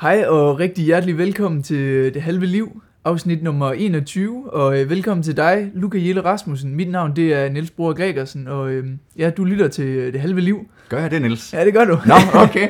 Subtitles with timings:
[0.00, 5.22] Hej og rigtig hjertelig velkommen til Det Halve Liv, afsnit nummer 21, og øh, velkommen
[5.22, 6.76] til dig, Luca Jelle Rasmussen.
[6.76, 8.84] Mit navn det er Niels Bror Gregersen, og øh,
[9.18, 10.66] ja, du lytter til øh, Det Halve Liv.
[10.88, 11.52] Gør jeg det, Niels?
[11.52, 11.98] Ja, det gør du.
[12.06, 12.68] Nå, okay.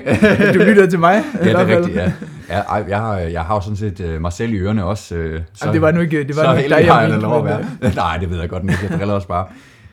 [0.54, 2.12] du lytter til mig, ja, det er rigtigt, ja.
[2.48, 5.14] ja ej, jeg, har, jeg har jo sådan set uh, mig selv i ørerne også.
[5.14, 5.30] Uh, så,
[5.62, 7.94] Jamen, det var nu ikke, det var så nu ikke dig, jeg mente, være.
[7.94, 8.78] Nej, det ved jeg godt ikke.
[8.82, 9.46] Jeg driller også bare.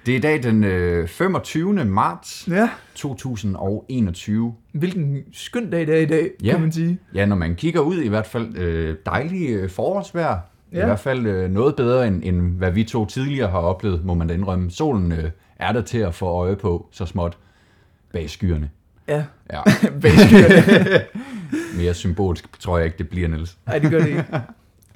[0.07, 1.85] Det er i dag den øh, 25.
[1.85, 4.53] marts Ja, 2021.
[4.71, 6.51] hvilken skøn dag det er i dag, Ja.
[6.51, 6.99] kan man sige.
[7.13, 10.39] Ja, når man kigger ud i hvert fald øh, dejlig øh, forårsvejr.
[10.73, 10.81] Ja.
[10.81, 14.13] I hvert fald øh, noget bedre, end, end hvad vi to tidligere har oplevet, må
[14.13, 14.71] man da indrømme.
[14.71, 15.29] Solen øh,
[15.59, 17.37] er der til at få øje på så småt
[18.13, 18.69] bag skyerne.
[19.07, 19.61] Ja, Ja,
[20.01, 21.01] bag skyerne.
[21.83, 23.57] mere symbolsk tror jeg ikke, det bliver, Niels.
[23.65, 24.25] Nej, det gør det ikke.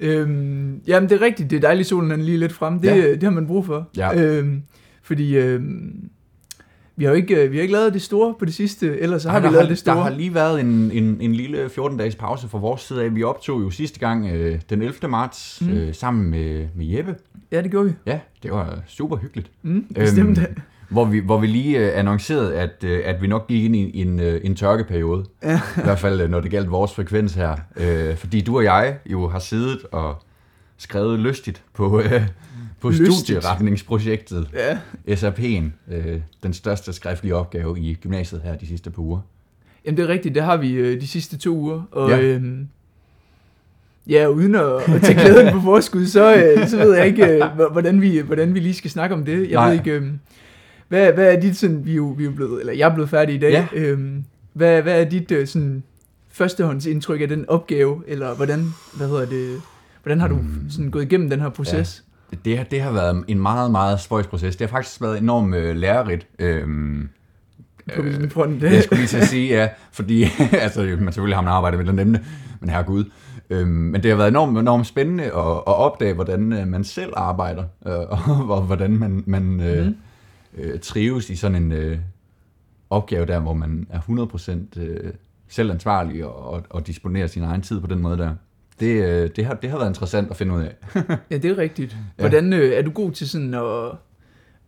[0.00, 1.50] øhm, jamen, det er rigtigt.
[1.50, 2.80] Det er dejligt, solen er lige lidt frem.
[2.80, 3.10] Det, ja.
[3.10, 3.88] det har man brug for.
[3.96, 4.20] Ja.
[4.22, 4.62] Øhm,
[5.12, 6.10] fordi øhm,
[6.96, 9.30] vi har jo ikke, vi har ikke lavet det store på det sidste, ellers så
[9.30, 9.96] har Ej, vi lavet det store.
[9.96, 13.14] Der har lige været en, en, en lille 14-dages pause fra vores side af.
[13.14, 15.08] Vi optog jo sidste gang øh, den 11.
[15.08, 15.68] marts Mm.
[15.68, 15.76] mm.
[15.76, 17.14] øh, sammen med, med Jeppe.
[17.52, 17.94] Ja, det gjorde vi.
[18.06, 19.50] Ja, det var super hyggeligt.
[19.62, 20.38] Mm, bestemt.
[20.38, 20.46] Øhm,
[20.88, 24.00] hvor, vi, hvor vi lige øh, annoncerede, at, øh, at vi nok gik ind i
[24.00, 25.24] en, øh, en tørkeperiode.
[25.42, 25.60] Ja.
[25.76, 27.56] I hvert fald, øh, når det galt vores frekvens her.
[27.76, 30.22] Øh, fordi du og jeg jo har siddet og
[30.78, 32.22] skrevet lystigt på, øh,
[32.82, 33.12] på Lystigt.
[33.14, 34.48] studieretningsprojektet.
[34.54, 34.78] ja.
[35.14, 39.20] SRP'en, øh, den største skriftlige opgave i gymnasiet her de sidste par uger.
[39.84, 40.34] Jamen, det er rigtigt.
[40.34, 41.82] Det har vi øh, de sidste to uger.
[41.90, 42.20] Og Ja.
[42.20, 42.68] øhm,
[44.08, 47.42] ja uden at, at tage glæden på forskud, så, øh, så ved jeg ikke, øh,
[47.72, 49.50] hvordan, vi, hvordan vi lige skal snakke om det.
[49.50, 49.68] Jeg Nej.
[49.70, 50.06] ved ikke, øh,
[50.88, 53.10] hvad, hvad er dit sådan, vi er jo, vi er blevet, eller jeg er blevet
[53.10, 53.50] færdig i dag.
[53.52, 53.66] Ja.
[53.74, 55.82] Øhm, hvad, hvad er dit øh, sådan,
[56.30, 59.60] førstehåndsindtryk af den opgave, eller hvordan, hvad hedder det,
[60.02, 60.70] hvordan har du Mm.
[60.70, 62.04] sådan gået igennem den her proces?
[62.44, 64.56] Det, det har været en meget, meget spøjs proces.
[64.56, 66.26] Det har faktisk været enormt øh, lærerigt.
[66.38, 67.08] Øhm,
[67.96, 68.60] På hvilken front?
[68.60, 69.68] det skulle lige til at sige, ja.
[69.92, 72.24] Fordi, altså, man selvfølgelig har man arbejdet med den emne,
[72.60, 73.04] men herregud.
[73.50, 77.12] Øhm, men det har været enormt, enormt spændende at, at opdage, hvordan øh, man selv
[77.16, 79.96] arbejder, øh, og hvordan man, man øh, Mhm.
[80.58, 81.98] øh, trives i sådan en øh,
[82.90, 84.00] opgave der, hvor man er
[84.76, 85.12] 100% øh,
[85.48, 88.34] selv ansvarlig og, og, og disponerer sin egen tid på den måde der.
[88.82, 90.74] Det, øh, det, har, det har været interessant at finde ud af.
[91.30, 91.96] Ja, det er rigtigt.
[92.18, 93.62] Hvordan øh, er du god til sådan at,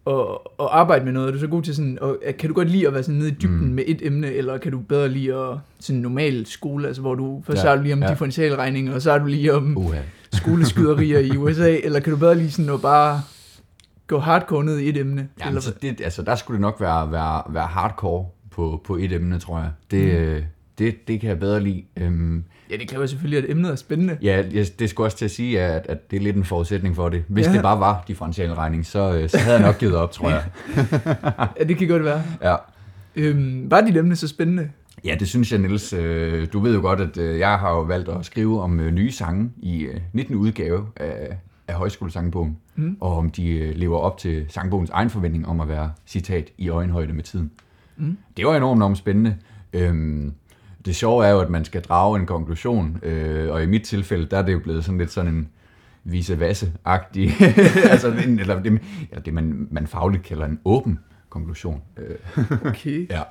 [0.06, 0.20] at,
[0.60, 1.28] at arbejde med noget?
[1.28, 3.28] Er du så god til sådan, og, kan du godt lide at være sådan nede
[3.28, 3.74] i dybden Mm.
[3.74, 7.42] med et emne, eller kan du bedre lide at sådan normal skole, altså hvor du,
[7.47, 8.04] først Ja, ja, er du lige om ja.
[8.06, 8.10] ja.
[8.10, 9.98] differentialregning, og så er du lige om Uha.
[10.32, 13.20] skoleskyderier i USA, eller kan du bedre lige sådan at bare
[14.06, 15.28] gå hardcore ned i et emne?
[15.41, 18.97] Jamen, eller, så det, altså, der skulle det nok være, være, være hardcore på, på
[18.97, 19.70] et emne, tror jeg.
[19.91, 20.44] Det, mm.
[20.78, 21.82] det, det kan jeg bedre lide.
[21.97, 24.19] Øhm, ja, det kræver selvfølgelig, at emnet er spændende.
[24.22, 24.42] ja,
[24.78, 27.25] det skulle også til at sige, at, at det er lidt en forudsætning for det.
[27.28, 27.52] Hvis ja.
[27.52, 30.44] Det bare var differentialregning, så, øh, så havde jeg nok givet op, tror jeg.
[31.60, 32.22] Ja, det kan godt være.
[32.42, 32.56] Ja.
[33.16, 34.70] Øhm, var dit emne så spændende?
[35.04, 35.92] Ja, det synes jeg, Niels.
[35.92, 38.92] Øh, Du ved jo godt, at øh, jeg har jo valgt at skrive om øh,
[38.92, 40.34] nye sange i øh, 19.
[40.36, 41.36] udgave af,
[41.69, 42.97] af Højskolesangbogen, Mm.
[43.00, 47.12] og om de lever op til sangbogens egen forventning om at være, citat, i øjenhøjde
[47.12, 47.50] med tiden.
[47.97, 48.16] Mm.
[48.36, 49.36] Det var enormt, enormt spændende.
[49.72, 50.32] Øhm,
[50.84, 54.27] det sjove er jo, at man skal drage en konklusion, øh, og i mit tilfælde,
[54.27, 55.49] der er det jo blevet sådan lidt sådan en
[56.05, 57.31] vice agtig
[57.91, 58.81] altså, eller det,
[59.11, 60.99] eller det man, man fagligt kalder en åben
[61.34, 61.83] konklusion.
[61.97, 63.11] Øh, Okay.
[63.11, 63.22] ja.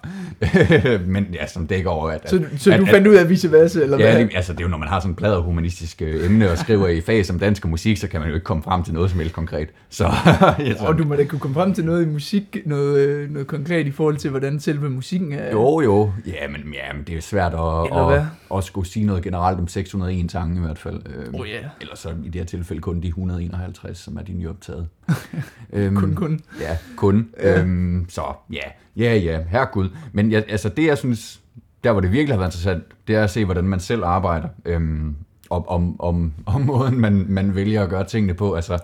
[1.13, 2.29] Men ja, som dækker over, at...
[2.29, 4.23] Så, så at, du fandt ud af vice versa, eller Ja, hvad?
[4.25, 6.57] lige, altså det er jo, når man har sådan en plader humanistisk øh, emne og
[6.57, 8.93] skriver i fag som dansk og musik, så kan man jo ikke komme frem til
[8.93, 9.69] noget som helst konkret.
[9.89, 10.03] Så,
[10.59, 13.47] ja, Og du må da kunne komme frem til noget i musik, noget, øh, noget
[13.47, 15.51] konkret i forhold til, hvordan selve musikken er.
[15.51, 16.11] Jo, jo.
[16.27, 18.17] Ja, men, ja, men det er svært at, hvad?
[18.17, 21.01] at, at skulle sige noget generelt om 601 sange i hvert fald.
[21.15, 21.59] Øhm, Oh, ja.
[21.81, 24.87] Eller så i det her tilfælde kun de 151, som er de nyoptaget.
[25.73, 26.39] øhm, Kun, kun.
[26.61, 27.29] Ja, kun.
[27.37, 27.61] Ja.
[27.61, 28.21] Øhm, så
[28.51, 28.61] ja,
[28.95, 29.89] ja, ja, herregud.
[30.11, 31.41] Men jeg, altså det, jeg synes,
[31.83, 34.47] der hvor det virkelig har været interessant, det er at se, hvordan man selv arbejder.
[34.65, 35.15] Øhm,
[35.49, 38.53] om, om, om, om måden, man, man vælger at gøre tingene på.
[38.53, 38.79] Altså,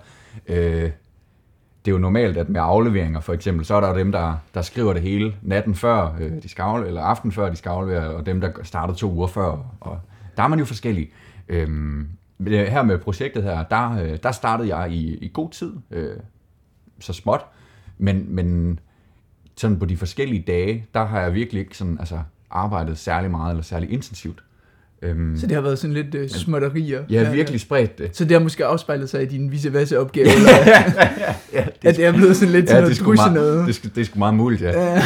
[0.47, 0.91] øh,
[1.85, 4.33] det er jo normalt, at med afleveringer for eksempel, så er der jo dem, der,
[4.53, 7.69] der skriver det hele natten før øh, de skal aflevere, eller aften før de skal
[7.69, 9.75] aflevere, og dem, der starter to uger før.
[9.79, 9.99] Og
[10.37, 11.11] der er man jo forskellige.
[11.49, 12.07] Øhm,
[12.47, 16.15] her med projektet her, der, øh, der startede jeg i, i god tid, øh,
[16.99, 17.41] så småt,
[17.97, 18.79] men, men
[19.57, 22.19] sådan på de forskellige dage, der har jeg virkelig ikke sådan, altså,
[22.51, 24.43] arbejdet særlig meget eller særlig intensivt.
[25.01, 27.03] Øhm, Så det har været sådan lidt uh, småtterier.
[27.25, 28.17] har virkelig spredt det.
[28.17, 30.51] Så det har måske afspejlet sig i din vice versa opgave, eller
[31.53, 33.33] ja, at det er blevet sådan lidt til Ja, noget det er, sgu drusse meget,
[33.33, 33.67] noget.
[33.83, 34.93] det, det er sgu meget muligt, ja.
[34.93, 35.01] Ja.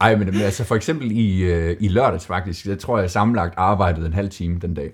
[0.00, 4.06] Ej, men altså for eksempel i, øh, i lørdags faktisk, jeg tror jeg sammenlagt arbejdede
[4.06, 4.92] en halv time den dag.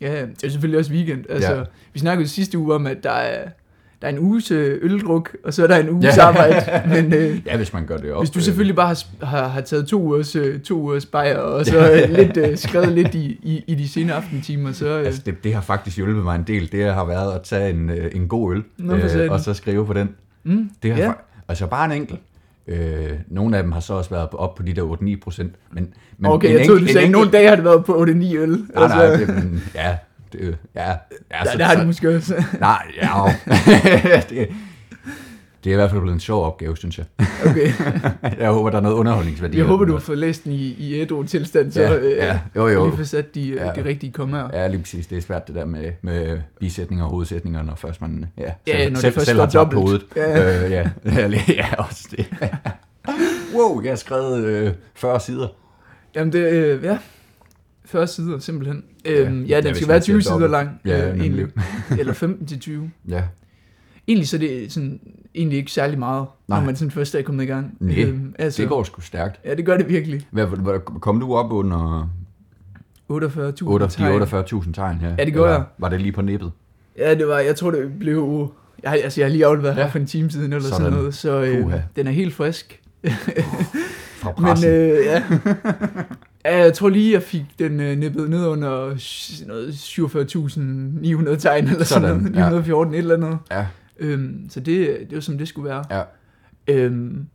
[0.00, 1.24] Ja, det er selvfølgelig også weekend.
[1.28, 1.62] Altså, Ja.
[1.92, 3.48] Vi snakkede sidste uge om, at der er,
[4.02, 6.82] der er en uges øh, øldruk, og så er der en uges arbejde.
[6.88, 8.22] Men øh, Ja, hvis man gør det op.
[8.22, 8.86] hvis du øh, selvfølgelig bare
[9.20, 12.56] har, har, har taget to ugers, øh, to ugers bajer, og så øh, lidt, øh,
[12.58, 14.86] skrevet lidt i, i, i de sene aftentimer, så...
[14.98, 16.72] Øh, Altså, det, det har faktisk hjulpet mig en del.
[16.72, 19.30] Det har været at tage en, øh, en god øl, Nå, satan.
[19.30, 20.14] og så skrive på den.
[20.44, 21.06] mm, Det har Ja.
[21.06, 21.12] ja.
[21.48, 22.20] Altså bare en enkelt.
[22.68, 24.82] Øh, nogle af dem har så også været op på de der
[25.16, 25.54] 8-9 procent.
[25.72, 28.04] Men, men okay, jeg troede, du sagde, en at nogle dage har det været på
[28.04, 28.66] 8-9 øl.
[28.74, 29.96] Nej, nej, det, men, ja,
[30.32, 30.96] det, ja, ja,
[31.30, 32.44] ja, det har det måske også.
[32.60, 33.22] Nej, ja,
[34.30, 34.48] det,
[35.66, 37.06] det er i hvert fald blevet en sjov opgave, synes jeg.
[37.46, 37.72] Okay.
[38.40, 39.58] Jeg håber, der er noget underholdningsværdi.
[39.58, 42.40] Jeg håber, du har fået læst den i, i ædru tilstand, så Ja, øh, ja,
[42.56, 42.86] jo, jo.
[42.86, 43.70] lige få sat de, ja.
[43.82, 44.48] De rigtige kommaer.
[44.52, 45.06] Ja, lige præcis.
[45.06, 48.72] Det er svært det der med, med bisætninger og hovedsætninger, når først man ja, Ja,
[48.72, 50.02] selv, når det selv, først selv har tabt hovedet.
[50.16, 50.64] Ja.
[50.64, 50.90] Øh, ja.
[51.48, 52.26] ja, også det.
[53.56, 55.48] wow, jeg har skrevet øh, 40 sider.
[56.14, 56.98] Jamen det, øh, ja,
[57.84, 58.84] 40 sider simpelthen.
[59.04, 61.46] Øhm, ja, ja, den skal være siger 20 sider lang, Ja, øh, egentlig.
[61.98, 62.90] Eller 15 til 20.
[63.08, 63.22] Ja,
[64.08, 65.00] Egentlig så er det sådan,
[65.34, 66.58] egentlig ikke særlig meget, Nej.
[66.58, 67.76] Når man sådan først er kommet i gang.
[67.80, 69.40] Nej, Øhm, altså, det går sgu stærkt.
[69.44, 70.26] Ja, det gør det virkelig.
[70.30, 72.10] Hvad, hvad, kom du op under
[73.12, 74.20] 48.000 8, tegn.
[74.20, 75.14] de 48.000 tegn her?
[75.18, 75.62] Ja, det gjorde jeg.
[75.78, 76.52] Var det lige på nippet?
[76.98, 79.78] Ja, det var, jeg tror det blev, jeg, altså jeg har lige afleveret ja.
[79.80, 79.84] Ja.
[79.84, 80.92] her for en time siden eller sådan, Sådan.
[80.92, 82.80] noget, så øh, den er helt frisk.
[83.08, 84.70] Fra Men pressen?
[84.70, 85.22] øh, ja.
[86.44, 91.64] ja, jeg tror lige, jeg fik den øh, nippet ned under s- noget 47.900 tegn
[91.64, 92.24] eller sådan, Sådan, noget.
[92.36, 92.40] ja.
[92.40, 93.38] 914 et eller andet.
[93.50, 93.66] ja,
[93.98, 95.84] Øhm, så det, det var som det skulle være.
[95.90, 96.02] ja.
[96.68, 97.26] Øhm,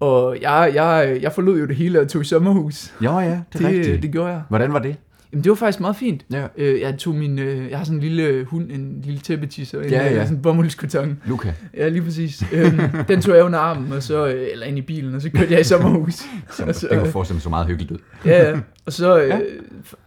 [0.00, 2.94] og jeg, jeg, jeg forlod jo det hele og tog i sommerhus.
[3.00, 4.02] Jo, ja, det Det, rigtigt.
[4.02, 4.42] det gjorde jeg.
[4.48, 4.96] Hvordan var det?
[5.32, 6.24] Jamen, det var faktisk meget fint.
[6.32, 6.46] Ja.
[6.56, 9.90] Øh, jeg tog min, øh, jeg har sådan en lille hund, en lille tæppetisser, en,
[9.90, 10.22] Ja, øh, ja.
[10.24, 11.20] sådan en bomuldskarton.
[11.26, 11.54] Luca.
[11.76, 12.42] Ja, lige præcis.
[12.52, 12.78] øhm,
[13.08, 15.52] den tog jeg under armen, og så, øh, eller ind i bilen, og så kørte
[15.52, 16.14] jeg i sommerhus.
[16.50, 17.98] Så, Og så, det kunne forestille mig så meget hyggeligt ud.
[18.24, 18.60] ja, ja.
[18.86, 19.38] Og så, øh, Ja.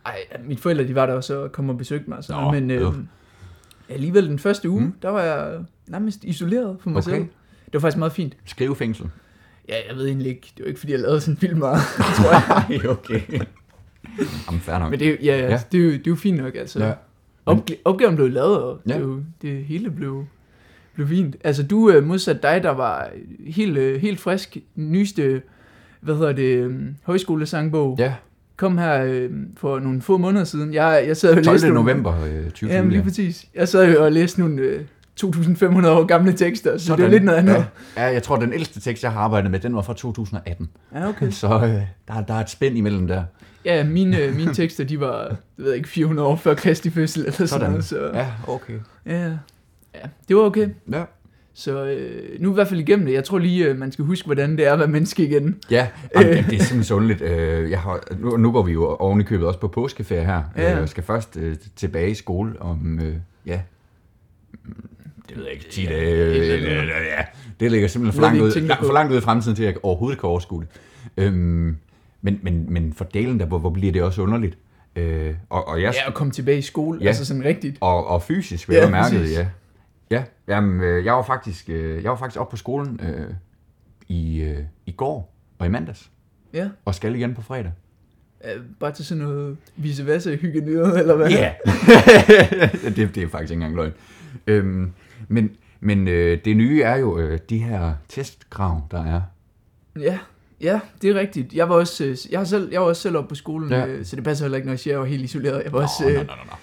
[0.06, 0.16] ej,
[0.46, 2.18] mine forældre, de var der også og kom og besøgte mig.
[2.24, 2.94] Sådan, Nå, men øh, øh.
[3.90, 4.94] Alligevel den første uge, Mm.
[5.02, 7.12] der var jeg nærmest isoleret for mig Okay.
[7.12, 7.22] selv.
[7.66, 8.38] Det var faktisk meget fint.
[8.46, 9.06] Skrivefængsel.
[9.70, 11.80] Ja, jeg ved egentlig ikke, det var ikke fordi, jeg lavede sådan vildt meget,
[12.18, 12.90] tror jeg.
[12.90, 13.22] Okay.
[14.48, 14.90] Jamen, fair nok.
[14.92, 15.50] Men det, jo- ja, ja.
[15.52, 15.62] Ja.
[15.72, 16.86] Det, er jo, det er jo fint nok, altså.
[16.86, 16.94] Ja.
[17.50, 18.94] Opg- opgaven blev lavet, og Ja.
[18.94, 20.26] det, jo, det hele blev,
[20.96, 21.36] blev fint.
[21.44, 23.10] Altså, du øh, modsat dig, der var
[23.48, 25.42] helt, øh, helt frisk, nyeste,
[26.02, 28.14] hvad hedder det, øh, højskolesangbog, Ja,
[28.58, 30.74] kom her øh, for nogle få måneder siden.
[30.74, 31.54] Jeg, jeg sad og 12.
[31.56, 32.70] læste nogle- november øh, 2020.
[32.72, 33.46] Jamen lige præcis.
[33.56, 34.82] Jeg sad jo og læste nogle øh,
[35.24, 37.00] 2.500 år gamle tekster, så Sådan.
[37.00, 37.54] det er lidt noget andet.
[37.54, 37.66] Ja.
[38.06, 40.70] ja, jeg tror, den ældste tekst, jeg har arbejdet med, den var fra 2018.
[40.96, 41.30] Ja, okay.
[41.32, 41.62] Så øh,
[42.08, 43.24] der, der er et spænd imellem der.
[43.66, 45.24] Ja, mine, øh, mine tekster, de var,
[45.58, 47.70] jeg ved ikke, 400 år før Kristi fødsel, eller sådan, Sådan.
[47.70, 47.86] noget.
[47.86, 48.20] Så, ja.
[48.20, 48.74] Ja, okay.
[49.06, 49.24] ja.
[49.96, 50.68] ja, det var okay.
[50.92, 51.04] Ja,
[51.60, 53.14] Så øh, nu er i hvert fald igennem det.
[53.14, 55.56] Jeg tror lige, øh, man skal huske, hvordan det er at være menneske igen.
[55.72, 57.22] ja jamen, det, det er simpelthen så underligt.
[57.22, 60.42] Øh, Jeg har, nu, nu går vi jo oven i købet også på påskeferie her.
[60.58, 60.78] Ja.
[60.80, 63.16] Jeg skal først øh, tilbage i skole om, øh,
[63.46, 63.62] ja,
[65.30, 66.10] det ved jeg ikke, 10 Ja, dage.
[66.12, 66.94] eller Øh, andet.
[67.18, 67.24] ja,
[67.60, 68.52] det ligger simpelthen for langt, ud,
[68.86, 70.70] for langt ud i fremtiden til, at jeg overhovedet kan overskue det.
[71.18, 71.78] Øhm,
[72.22, 74.58] men, men, men for delen der, hvor, hvor bliver det også underligt.
[74.96, 77.08] Øh, og, og jeg, Ja, at komme tilbage i skole, Ja.
[77.08, 77.78] altså sådan rigtigt.
[77.82, 79.38] Og, og fysisk, vil Ja, jeg mærke det, præcis.
[79.38, 79.48] ja.
[80.12, 83.34] Ja, jamen, øh, jeg var faktisk, øh, jeg var faktisk oppe på skolen øh,
[84.08, 86.12] i, øh, i går og i mandags,
[86.54, 87.72] Ja, og skal igen på fredag.
[88.46, 90.58] øh, bare til sådan noget vice versa hygge
[91.00, 91.30] eller hvad?
[91.30, 91.54] Ja!
[92.96, 93.94] det, det er faktisk ikke engang løgn.
[94.48, 94.92] Øhm,
[95.28, 95.50] men
[95.80, 99.22] men øh, det nye er jo øh, de her testkrav, der er.
[100.00, 100.20] Ja,
[100.62, 101.54] ja, det er rigtigt.
[101.54, 103.86] Jeg var også, øh, jeg har selv, jeg var også selv oppe på skolen, Ja.
[103.86, 104.04] ja.
[104.04, 105.64] så det passer heller ikke, når jeg siger, at jeg var helt isoleret.
[105.64, 106.56] Jeg var også, Nå, øh, nå, nå, nå,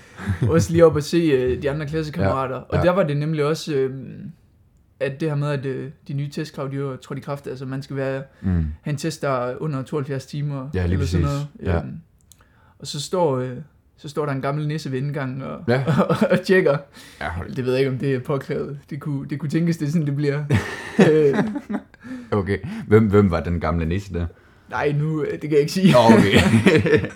[0.49, 2.55] også lige oppe at se øh, de andre klassekammerater.
[2.57, 2.83] Ja, Og ja.
[2.83, 3.95] der var det nemlig også, øh,
[5.01, 7.47] at det her med, at øh, de nye testkrav, de var trådt i kraft.
[7.47, 8.49] Altså man skal være, Mm.
[8.83, 10.69] have en test, der er under 72 timer.
[10.75, 11.47] Ja, lige eller sådan noget.
[11.63, 11.77] Ja.
[11.77, 11.93] Øhm,
[12.79, 13.51] og så står, øh,
[13.97, 15.73] så står der en gammel nisse ved indgangen og, Ja.
[15.81, 16.01] ja.
[16.09, 16.77] og, og tjekker.
[17.21, 17.51] Ja, hold.
[17.55, 18.79] Det ved jeg ikke, om det er påkrævet.
[18.91, 20.45] Det kunne, det kunne tænkes, det sådan, det bliver.
[21.11, 21.35] øh,
[22.31, 22.59] Okay.
[22.87, 24.27] Hvem, hvem var den gamle nisse der?
[24.71, 25.95] nej, nu, øh, det kan jeg ikke sige.
[25.99, 26.39] Okay.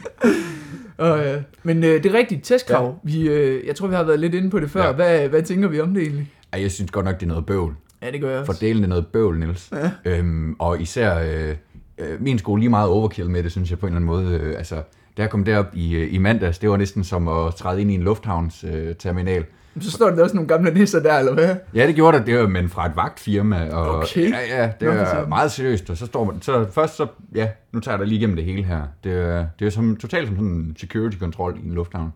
[0.98, 2.84] Og, øh, men øh, det er rigtigt, testkrav.
[2.84, 2.92] Ja.
[3.02, 4.80] Vi, øh, jeg tror, vi har været lidt inde på det før.
[4.80, 4.86] Ja.
[4.86, 4.92] Ja.
[4.92, 6.32] Hvad, hvad tænker vi om det egentlig?
[6.52, 7.74] Ej, jeg synes godt nok, det er noget bøvl.
[8.02, 8.60] Ja, det gør jeg også.
[8.60, 9.70] delen er noget bøvl, Niels.
[9.72, 9.90] Ja.
[10.04, 11.54] Øhm, og især øh,
[11.98, 14.40] øh, min skole lige meget overkill med det, synes jeg på en eller anden måde.
[14.42, 14.82] Øh, altså,
[15.18, 17.90] da jeg kom derop i, øh, i mandags, det var næsten som at træde ind
[17.90, 18.88] i en lufthavnsterminal.
[18.88, 19.44] Øh, terminal.
[19.80, 21.56] Så står der også nogle gamle nisser der, eller hvad?
[21.74, 23.68] ja, det gjorde der, det var, men fra et vagtfirma.
[23.70, 24.30] Og, Okay.
[24.30, 25.28] Ja, ja, det søren.
[25.28, 25.90] meget seriøst.
[25.90, 28.44] Og så står man, så først så, ja, nu tager jeg dig lige igennem det
[28.44, 28.82] hele her.
[29.04, 32.12] Det er, det er som, totalt som sådan en security kontrol i en lufthavn.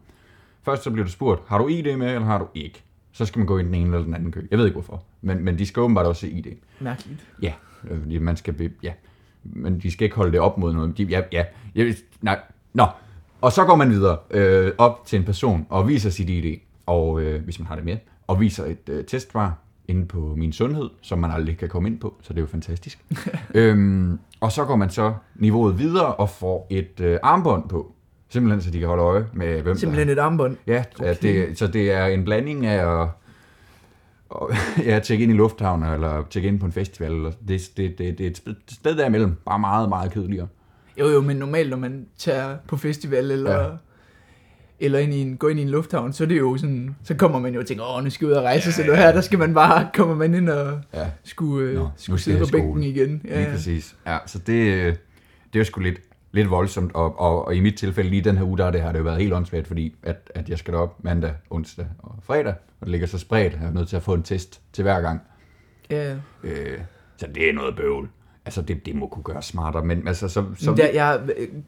[0.62, 2.82] Først så bliver du spurgt, har du ID med, eller har du ikke?
[3.12, 4.40] Så skal man gå i den ene eller den anden kø.
[4.50, 6.46] Jeg ved ikke hvorfor, men, men de skal åbenbart også se ID.
[6.80, 7.26] Mærkeligt.
[7.42, 7.52] Ja,
[7.90, 8.92] øh, man skal ja.
[9.44, 10.98] Men de skal ikke holde det op mod noget.
[10.98, 11.44] De, ja, ja.
[11.74, 12.38] Jeg, nej.
[12.74, 12.86] Nå.
[13.40, 16.58] Og så går man videre øh, op til en person og viser sit ID.
[16.86, 17.96] Og øh, hvis man har det med.
[18.26, 22.00] og viser et øh, testsvar inde på min sundhed, som man aldrig kan komme ind
[22.00, 23.04] på, så det er jo fantastisk.
[23.54, 27.92] øhm, og så går man så niveauet videre og får et øh, armbånd på,
[28.28, 30.56] simpelthen så de kan holde øje med, hvem Simpelthen et armbånd.
[30.66, 31.14] Ja, okay.
[31.22, 33.08] det, så det er en blanding af at,
[34.30, 37.12] at ja, tjekke ind i lufthavnen, eller tjekke ind på en festival.
[37.12, 40.48] Eller det, det, det, det er et sted- sted derimellem, bare meget, meget kedeligere.
[41.00, 43.68] Jo, jo, men normalt, når man tager på festival eller, Ja.
[44.80, 47.14] eller ind i en, går ind i en lufthavn, så er det jo sådan, så
[47.14, 48.92] kommer man jo og tænker, åh, nu skal jeg ud og rejse, ja, så nu
[48.92, 52.38] her, der skal man bare, kommer man ind og Ja, skulle, øh, Nå, skulle sidde
[52.38, 53.22] på bænken igen.
[53.28, 53.38] ja.
[53.40, 53.96] lige præcis.
[54.06, 56.00] Ja, så det, det er jo sgu lidt,
[56.32, 58.80] lidt voldsomt, og, og, og, i mit tilfælde lige den her uge, der har det,
[58.82, 62.14] har det jo været helt åndssvagt, fordi at, at jeg skal derop mandag, onsdag og
[62.22, 64.82] fredag, og det ligger så spredt, jeg er nødt til at få en test til
[64.82, 65.20] hver gang.
[65.90, 66.78] Ja, Øh,
[67.16, 68.08] så det er noget bøvl.
[68.44, 70.44] Altså, det, det må kunne gøres smartere, men altså, så...
[70.58, 71.20] så der, jeg,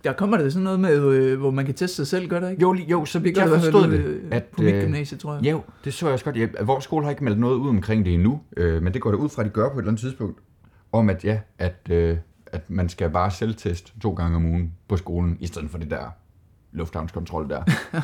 [0.04, 2.48] der kommer der sådan noget med, øh, hvor man kan teste sig selv, gør der
[2.48, 2.62] ikke?
[2.62, 4.44] jo, jo, så det vidt jeg forstod det, øh, at...
[4.44, 5.52] på mit øh, gymnasie, tror jeg.
[5.52, 6.36] Jo, det så jeg også godt.
[6.36, 9.10] Ja, vores skole har ikke meldt noget ud omkring det endnu, øh, men det går
[9.10, 10.38] det ud fra, at de gør på et eller andet tidspunkt,
[10.92, 12.16] om at ja, at, øh,
[12.46, 15.90] at man skal bare selvteste to gange om ugen på skolen, i stedet for det
[15.90, 16.10] der
[16.72, 17.62] lufthavnskontrol der.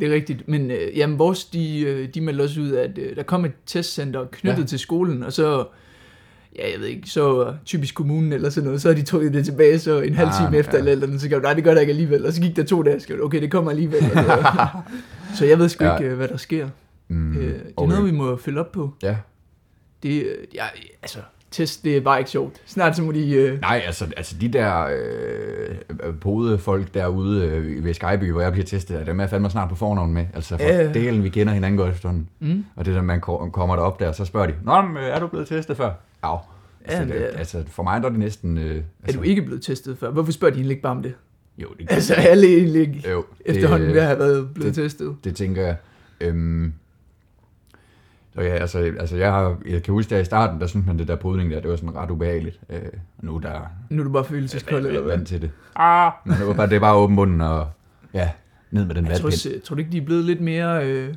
[0.00, 3.16] Det er rigtigt, men øh, jamen, vores, de, øh, de meldte også ud, at øh,
[3.16, 4.66] der kom et testcenter knyttet ja.
[4.66, 5.66] til skolen, og så,
[6.58, 9.44] ja, jeg ved ikke, så typisk kommunen eller sådan noget, så har de trukket det
[9.44, 10.78] tilbage, så en halv Ah, time efter, ja.
[10.78, 12.82] eller, eller så gjorde nej, det gør der ikke alligevel, og så gik der to
[12.82, 14.02] dage, og okay, det kommer alligevel.
[14.02, 14.82] Og
[15.36, 15.96] så, jeg ved sgu Ja.
[15.96, 16.68] ikke, øh, hvad der sker.
[17.08, 17.90] Mm, øh, det er okay.
[17.94, 18.94] noget, vi må følge op på.
[19.02, 19.16] Ja.
[20.02, 20.64] Det, øh, ja,
[21.02, 21.18] altså,
[21.50, 22.56] test, det er bare ikke sjovt.
[22.66, 23.32] Snart så må de...
[23.34, 28.52] Øh, Nej, altså, altså de der øh, pode folk derude øh, ved Skyby, hvor jeg
[28.52, 30.26] bliver testet, dem er jeg fandme snart på fornavn med.
[30.34, 30.92] Altså for ja.
[30.92, 32.28] delen, vi kender hinanden godt efterhånden.
[32.40, 35.02] mm, Og det der, man ko- kommer derop der, så spørger de, Nå, men, øh,
[35.04, 35.90] er du blevet testet før?
[36.22, 36.38] Au.
[36.84, 38.58] Altså, Ja, det, det er- altså, for mig der er det næsten...
[38.58, 40.10] Øh, er altså, du ikke blevet testet før?
[40.10, 41.14] Hvorfor spørger de egentlig ikke bare om det?
[41.58, 45.16] Jo, det, Altså, alle egentlig ikke jo, efterhånden ved at have været blevet det- testet.
[45.24, 45.76] Det tænker jeg.
[46.20, 46.72] Øhm,
[48.34, 50.98] så ja, altså, altså jeg, har, jeg kan huske, at i starten, der synes man,
[50.98, 52.60] det der brydning der, det var sådan ret ubehageligt.
[52.70, 52.78] Øh,
[53.22, 55.16] nu er der Nu er du bare følelseskold, eller hvad?
[55.16, 55.50] vant til det.
[55.76, 56.12] Ah.
[56.24, 57.68] Men det, var bare, det er bare åben munden og
[58.14, 58.30] ja,
[58.70, 59.62] ned med den Jeg tror, vatpind.
[59.62, 61.14] tror du ikke, de er blevet lidt mere, øh,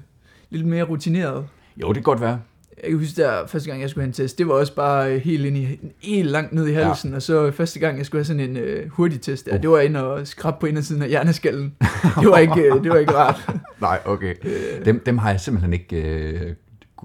[0.50, 1.48] lidt mere rutineret?
[1.82, 2.40] Jo, det kan godt være.
[2.84, 5.14] Jeg kan huske, der første gang, jeg skulle have en test, det var også bare
[5.14, 7.16] øh, helt, ind i, helt langt ned i halsen, ja.
[7.16, 9.62] og så første gang, jeg skulle have sådan en øh, hurtig test, der, Uh.
[9.62, 11.74] det var ind og skrab på indersiden af hjerneskallen.
[12.22, 13.50] Det var ikke, øh, det var ikke rart.
[13.82, 14.36] Nej, okay.
[14.44, 16.54] Øh, Dem, dem har jeg simpelthen ikke øh,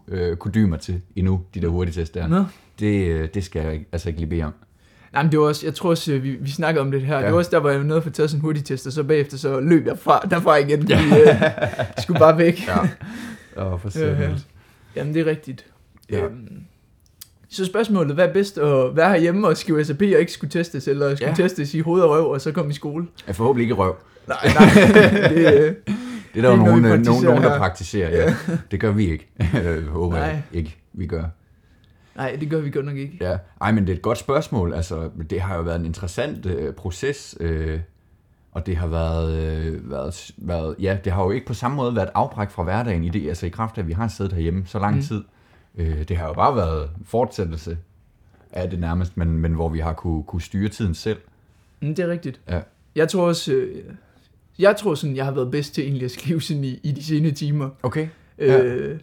[0.08, 2.26] øh, kudymer til endnu, de der hurtigtest der.
[2.28, 2.44] Nå.
[2.80, 4.52] Det, øh, det skal jeg ikke, altså ikke lige bede om.
[5.12, 7.14] Nej, men det var også, jeg tror også, øh, vi, vi snakkede om det her,
[7.14, 7.20] ja.
[7.20, 7.24] Ja.
[7.26, 8.92] det var også der, hvor jeg nåede at få taget sådan en hurtig test, og
[8.92, 12.66] så bagefter så løb jeg fra, derfra igen, fordi øh, jeg skulle bare væk.
[12.68, 12.78] Ja.
[13.64, 14.30] Åh, for Ja, ja.
[14.96, 15.66] Jamen, det er rigtigt.
[16.10, 16.24] Ja.
[16.24, 16.48] Øhm,
[17.48, 20.88] så spørgsmålet, hvad er bedst at være herhjemme og skrive SAP og ikke skulle testes,
[20.88, 21.34] eller skulle Ja.
[21.38, 21.42] ja.
[21.48, 23.06] testes i hoved og røv, og så komme i skole?
[23.26, 23.96] Jeg forhåbentlig ikke røv.
[24.28, 24.68] Nej, nej,
[25.28, 25.74] det, øh,
[26.34, 28.10] Det er der jo nogen, øh, nogen, der praktiserer.
[28.10, 28.34] Ja.
[28.70, 29.28] Det gør vi ikke.
[29.64, 30.42] Øh, håber jeg Nej.
[30.52, 31.24] ikke, vi gør.
[32.16, 33.18] nej, det gør vi godt nok ikke.
[33.20, 33.36] Ja.
[33.60, 34.74] Ej, men det er et godt spørgsmål.
[34.74, 37.80] Altså, det har jo været en interessant øh, proces, øh,
[38.54, 41.96] og det har været, øh, været, været, ja, det har jo ikke på samme måde
[41.96, 44.62] været afbræk fra hverdagen i det, altså i kraft af, at vi har siddet herhjemme
[44.66, 45.02] så lang Mm.
[45.02, 45.24] tid.
[45.78, 47.78] Øh, det har jo bare været fortsættelse
[48.52, 51.18] af det nærmest, men, men hvor vi har kunne, kunne styre tiden selv.
[51.82, 52.40] Mm, det er rigtigt.
[52.48, 52.60] Ja.
[52.94, 53.82] Jeg tror også, øh,
[54.58, 57.04] jeg tror sådan, jeg har været bedst til egentlig at skrive sådan i, i de
[57.04, 57.70] sene timer.
[57.82, 58.08] Okay.
[58.38, 58.62] Ja.
[58.62, 59.00] Øh,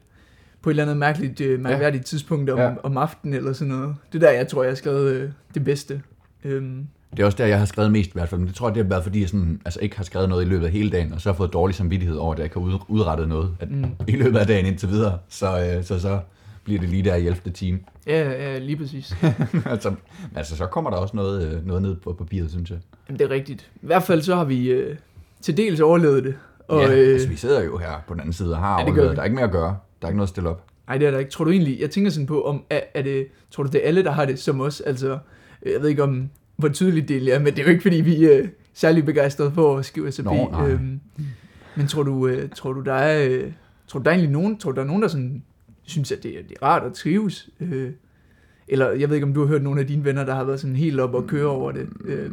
[0.61, 2.69] på et eller andet mærkeligt, øh, mærkværdigt tidspunkt om, Ja.
[2.69, 2.75] ja.
[2.83, 3.95] om aftenen eller sådan noget.
[4.13, 6.01] Det er der, jeg tror, jeg har skrevet øh, det bedste.
[6.43, 8.67] Øhm, Det er også der, jeg har skrevet mest i hvert fald, men det tror
[8.69, 10.71] jeg, det har været, fordi jeg sådan, altså ikke har skrevet noget i løbet af
[10.71, 13.55] hele dagen, og så har fået dårlig samvittighed over, at jeg kan ud, udrette noget
[13.59, 13.85] at, Mm.
[14.07, 15.17] i løbet af dagen indtil videre.
[15.29, 16.19] Så, øh, så, så
[16.63, 17.51] bliver det lige der i 11.
[17.53, 17.79] time.
[18.07, 19.15] ja, ja, lige præcis.
[19.65, 19.93] altså,
[20.35, 22.79] altså, så kommer der også noget, øh, noget ned på papiret, synes jeg.
[23.09, 23.71] Jamen, det er rigtigt.
[23.75, 24.95] I hvert fald så har vi øh,
[25.41, 26.35] til dels overlevet det.
[26.67, 28.85] Og, ja, øh, altså, vi sidder jo her på den anden side og har Ja,
[28.85, 29.15] det overlevet.
[29.15, 29.77] Der er ikke mere at gøre.
[30.01, 30.63] Der er ikke noget at stille op.
[30.87, 31.31] Nej, det er der ikke.
[31.31, 33.87] Tror du egentlig, jeg tænker sådan på, om er, er det, tror du det er
[33.87, 34.81] alle, der har det som os?
[34.81, 35.17] Altså,
[35.65, 36.29] jeg ved ikke om,
[36.61, 39.51] hvor tydeligt det er, men det er jo ikke, fordi vi er øh, særlig begejstrede
[39.51, 40.25] for at skrive SAP.
[40.25, 40.69] Nå, nej.
[40.69, 40.99] øhm,
[41.75, 43.51] men tror du, øh, tror du, der er, øh,
[43.87, 45.43] tror du, der er egentlig nogen, tror du, der er nogen, der sådan,
[45.83, 47.49] synes, at det, er- det er rart at trives?
[47.59, 47.91] Øh,
[48.67, 50.59] eller jeg ved ikke, om du har hørt nogle af dine venner, der har været
[50.59, 51.87] sådan helt op og køre over det.
[52.05, 52.29] Øh,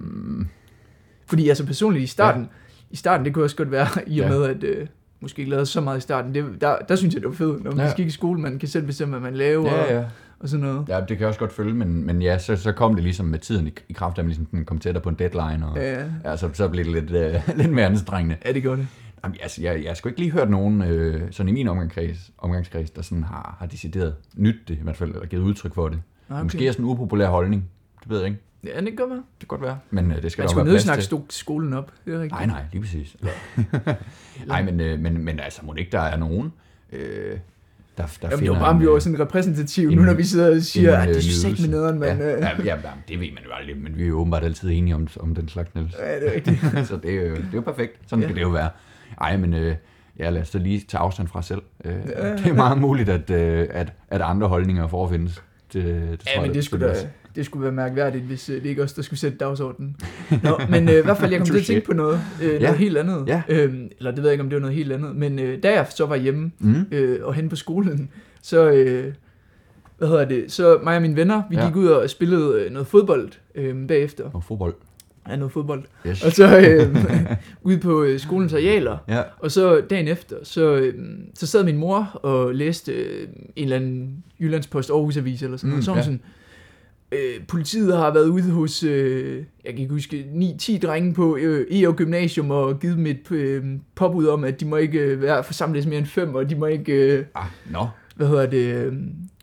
[1.26, 2.48] fordi altså personligt i starten, ja.
[2.90, 4.38] i starten, det kunne også godt være, i og Ja.
[4.38, 4.86] med, at øh,
[5.20, 7.64] måske ikke lavede så meget i starten, det, der, der synes jeg, det var fedt,
[7.64, 7.84] når man Ja.
[7.84, 7.90] ja.
[7.90, 9.98] skal i skole, man kan selv bestemme, hvad man laver, Ja, ja.
[9.98, 10.04] og
[10.44, 10.88] sådan noget.
[10.88, 13.26] Ja, det kan jeg også godt følge, men, men ja, så, så kom det ligesom
[13.26, 15.76] med tiden i, i kraft af, at man ligesom kom tættere på en deadline, og
[15.76, 16.04] ja.
[16.24, 18.36] Ja, så, så blev det lidt, øh, lidt mere anstrengende.
[18.46, 18.86] ja det gør det.
[19.24, 22.30] Jamen, altså, jeg, jeg har sgu ikke lige hørt nogen, øh, sådan i min omgangskreds,
[22.38, 25.88] omgangskreds der sådan har, har decideret nyt det, i hvert fald, eller givet udtryk for
[25.88, 25.98] det.
[26.28, 26.34] Okay.
[26.34, 26.42] Okay.
[26.42, 28.40] Måske er sådan en upopulær holdning, det ved jeg ikke.
[28.64, 29.18] Ja, det kan godt være.
[29.18, 29.78] Det kan godt være.
[29.90, 31.16] Men øh, det skal Man skulle være plads til.
[31.16, 32.32] sto- skolen op, det er rigtigt.
[32.32, 33.16] Nej, nej, lige præcis.
[34.46, 36.52] nej, men, øh, men, men altså, må det ikke der er nogen,
[36.92, 37.38] øh,
[37.98, 40.56] der, der Jamen, det var bare, om vi var sådan repræsentativ, nu når vi sidder
[40.56, 42.08] og siger, at det er sæt med nederen, men...
[42.08, 42.74] Ja, øh, ja, ja, ja,
[43.08, 45.48] det ved man jo aldrig, men vi er jo åbenbart altid enige om, om den
[45.48, 45.94] slags, Niels.
[45.98, 46.60] Ja, det er rigtigt.
[46.88, 47.92] så det er, jo, det er jo perfekt.
[48.06, 48.22] Sådan Ja.
[48.22, 48.28] ja.
[48.28, 48.70] kan det jo være.
[49.20, 49.74] Ej, men øh,
[50.18, 51.62] ja, lad os da lige tage afstand fra selv.
[51.84, 52.32] Øh, Ja.
[52.36, 55.42] Det er meget muligt, at, øh, at, at andre holdninger forefindes.
[55.72, 56.94] Det, det tror Ja, jeg, men det skulle, da.
[57.38, 59.96] Det skulle være mærkværdigt, hvis øh, det ikke os, der skulle sætte dagsordenen.
[60.42, 62.60] Nå, men øh, i hvert fald, jeg kom til at tænke på noget, øh, noget
[62.60, 62.74] Ja.
[62.74, 63.24] helt andet.
[63.26, 63.42] Ja.
[63.48, 65.16] Øhm, eller det ved jeg ikke, om det var noget helt andet.
[65.16, 66.74] Men øh, da jeg så var hjemme Mm.
[66.92, 68.10] øh, og hen på skolen,
[68.42, 69.12] så, øh,
[69.98, 71.66] hvad hedder det, så mig og mine venner, vi Ja.
[71.66, 74.24] gik ud og spillede øh, noget fodbold øh, bagefter.
[74.32, 74.74] Og fodbold.
[75.28, 75.82] Ja, noget fodbold.
[76.06, 76.24] Yes.
[76.24, 76.96] Og så øh,
[77.62, 78.98] ude på øh, skolens arealer.
[79.08, 79.22] Ja.
[79.38, 80.94] Og så dagen efter, så, øh,
[81.34, 85.68] så sad min mor og læste øh, en eller anden Jyllandspost Aarhus Avis eller sådan
[85.70, 85.84] Mm, noget.
[85.84, 86.02] Så ja.
[86.02, 86.20] sådan,
[87.12, 91.66] øh, politiet har været ude hos, øh, jeg kan ikke huske, 9-10 drenge på øh,
[91.70, 95.44] EO Gymnasium og givet dem et øh, påbud om, at de må ikke øh, være
[95.44, 97.86] forsamles mere end fem, og de må ikke, øh, Ah, nå.
[98.16, 98.92] hvad hedder det, øh,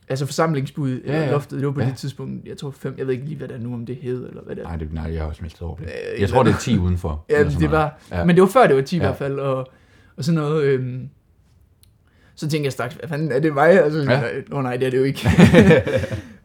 [0.10, 1.32] altså forsamlingsbud, ja, Ja, ja.
[1.32, 1.88] loftet, det var på Ja.
[1.88, 3.96] det tidspunkt, jeg tror fem, jeg ved ikke lige, hvad der er nu, om det
[3.96, 4.68] hed, eller hvad det er.
[4.68, 5.90] Nej, det, nej, jeg har også mistet overblik.
[6.16, 7.26] Øh, Jeg tror, det er 10 udenfor.
[7.30, 8.24] Ja, det var, Ja.
[8.26, 9.06] men det var før det var 10 i Ja.
[9.06, 9.68] hvert fald, og,
[10.18, 10.64] og sådan noget.
[10.64, 11.10] Øhm,
[12.36, 13.84] så tænkte jeg straks, hvad fanden er det mig?
[13.84, 14.20] Altså, Ja.
[14.20, 14.28] ja.
[14.48, 15.30] Nå nej, det er det jo ikke.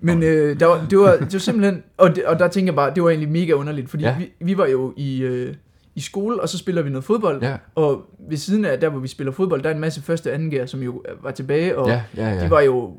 [0.01, 2.77] men øh, der var, det, var, det var simpelthen, og, det, og der tænker jeg
[2.77, 4.11] bare, det var egentlig mega underligt, fordi Ja.
[4.11, 4.17] ja.
[4.19, 5.55] vi, vi var jo i, øh,
[5.95, 9.01] i skole, og så spiller vi noget fodbold, Ja, og ved siden af der, hvor
[9.01, 11.79] vi spiller fodbold, der er en masse første og anden gear, som jo var tilbage,
[11.79, 12.29] og ja, ja.
[12.35, 12.45] ja.
[12.45, 12.93] de var jo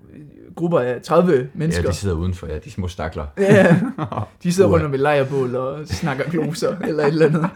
[0.55, 1.89] grupper af 30 ja, mennesker.
[1.89, 3.25] de sidder udenfor, ja, de små stakler.
[3.37, 3.79] Ja,
[4.43, 7.49] de sidder rundt om et lejrbål og snakker gloser eller et eller andet.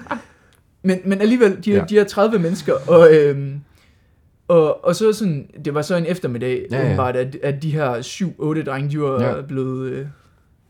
[0.84, 1.78] Men, men alligevel, de, ja.
[1.78, 1.84] Ja.
[1.90, 3.60] de er 30 mennesker, og, øhm,
[4.48, 6.88] og, og så sådan, det var så en eftermiddag, Ja, ja, ja.
[6.88, 9.36] åbenbart, at, at de her 7-8 drenge, de var Ja.
[9.36, 9.42] ja.
[9.42, 10.06] blevet, øh,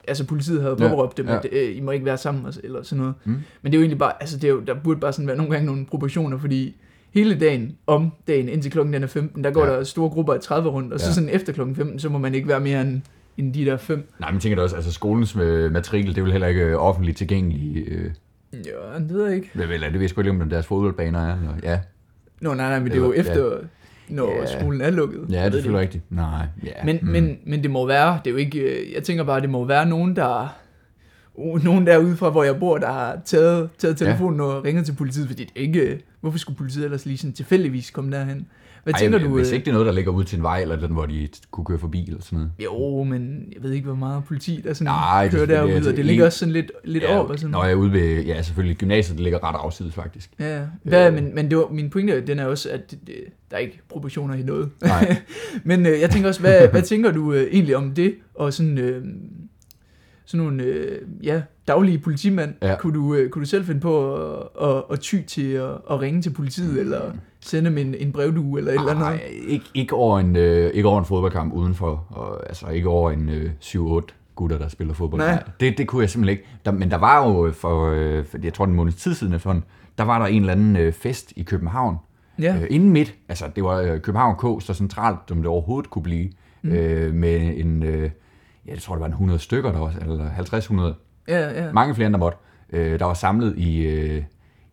[0.08, 1.36] altså politiet havde Ja, påråbt dem, ja.
[1.38, 3.14] at øh, I må ikke være sammen, eller sådan noget.
[3.26, 3.32] Mm.
[3.62, 5.38] Men det er jo egentlig bare, altså det er jo, der burde bare sådan være
[5.38, 6.76] nogle gange nogle proportioner, fordi
[7.14, 9.72] hele dagen, om dagen, indtil klokken den er 15, der går Ja.
[9.72, 9.78] ja.
[9.78, 11.12] der store grupper af 30 rundt, og så Ja.
[11.14, 13.02] sådan efter klokken 15, så må man ikke være mere end,
[13.38, 14.10] end de der fem.
[14.20, 16.76] Nej, men tænker da også, altså skolens øh, matrikel, det er vel heller ikke øh,
[16.76, 17.88] offentligt tilgængelig.
[17.88, 18.12] Øh,
[18.54, 19.50] Ja, det ved jeg ikke.
[19.56, 21.38] vel, eller det ved jeg sgu ikke, om deres fodboldbaner er.
[21.38, 21.80] Eller, ja,
[22.46, 23.58] Nå, nej, nej, men det er jo Eller- efter,
[24.10, 24.60] når Ja.
[24.60, 25.26] skolen er lukket.
[25.30, 26.04] ja Jeg det er ved selvfølgelig rigtigt.
[26.12, 26.72] Nej, ja.
[26.86, 27.08] Men, mm.
[27.08, 29.66] men, men det må være, det er jo ikke, øh, jeg tænker bare, det må
[29.66, 30.56] være nogen, der,
[31.36, 34.46] uh, nogen derude fra, hvor jeg bor, der har taget, taget telefonen ja.
[34.46, 37.34] og ringet til politiet, fordi det er ikke, øh, hvorfor skulle politiet ellers lige sådan
[37.34, 38.48] tilfældigvis komme derhen?
[38.86, 39.36] Hvad Ej, tænker men du?
[39.36, 41.06] Hvis øh, ikke det er noget, der ligger ud til en vej, eller den, hvor
[41.06, 42.52] de kunne køre forbi, eller sådan noget.
[42.64, 45.84] Jo, men jeg ved ikke, hvor meget politi der sådan Nej, er kører derude, og
[45.98, 48.24] det- ligger også sådan lidt, lidt ja, op og sådan Nå, jeg er ude ved,
[48.26, 50.30] ja, selvfølgelig, gymnasiet, det ligger ret afsides, faktisk.
[50.40, 51.14] Ja, hvad, Øh.
[51.14, 53.16] men, men det var, min pointe den er også, at det,
[53.52, 54.70] der er ikke proportioner i noget.
[54.82, 55.16] Nej.
[55.64, 58.78] men øh, jeg tænker også, hvad, hvad tænker du øh, egentlig om det, og sådan,
[58.78, 59.04] øh,
[60.26, 62.76] sådan nogle øh, ja, daglige politimand, Ja.
[62.80, 66.02] kunne, du, øh, kunne du selv finde på at, at, at ty til at, at
[66.02, 66.80] ringe til politiet, mm.
[66.80, 67.12] eller
[67.46, 69.06] sende dem en, en brevdue, eller et eller andet?
[69.06, 73.12] Nej, ikke, ikke, over en, øh, ikke over en fodboldkamp udenfor, og, altså ikke over
[73.12, 74.02] en øh, 7-8
[74.36, 75.22] gutter, der spiller fodbold.
[75.22, 75.44] Nej.
[75.60, 76.50] Det, det kunne jeg simpelthen ikke.
[76.66, 79.64] Der, men der var jo for, øh, for, jeg tror, en måneds tid siden efterhånden,
[79.98, 81.98] der var der en eller anden øh, fest i København,
[82.40, 85.90] Ja, Øh, inden midt, altså det var øh, København K, så centralt, som det overhovedet
[85.90, 86.30] kunne blive,
[86.62, 86.72] mm.
[86.72, 88.02] øh, med en, øh,
[88.66, 90.94] ja, jeg tror det var en 100 stykker der var, eller 50-100,
[91.28, 91.72] ja, ja.
[91.72, 92.38] mange flere end der måtte,
[92.70, 94.24] øh, der var samlet i, øh,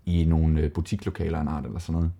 [0.07, 2.13] i nogle øh, butiklokaler en art, eller sådan noget.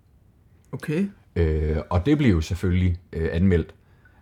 [0.73, 1.07] Okay.
[1.35, 3.73] Øh, og det blev jo selvfølgelig øh, anmeldt,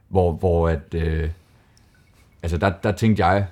[0.10, 1.30] hvor, hvor at, øh,
[2.44, 3.46] altså der, der tænkte jeg,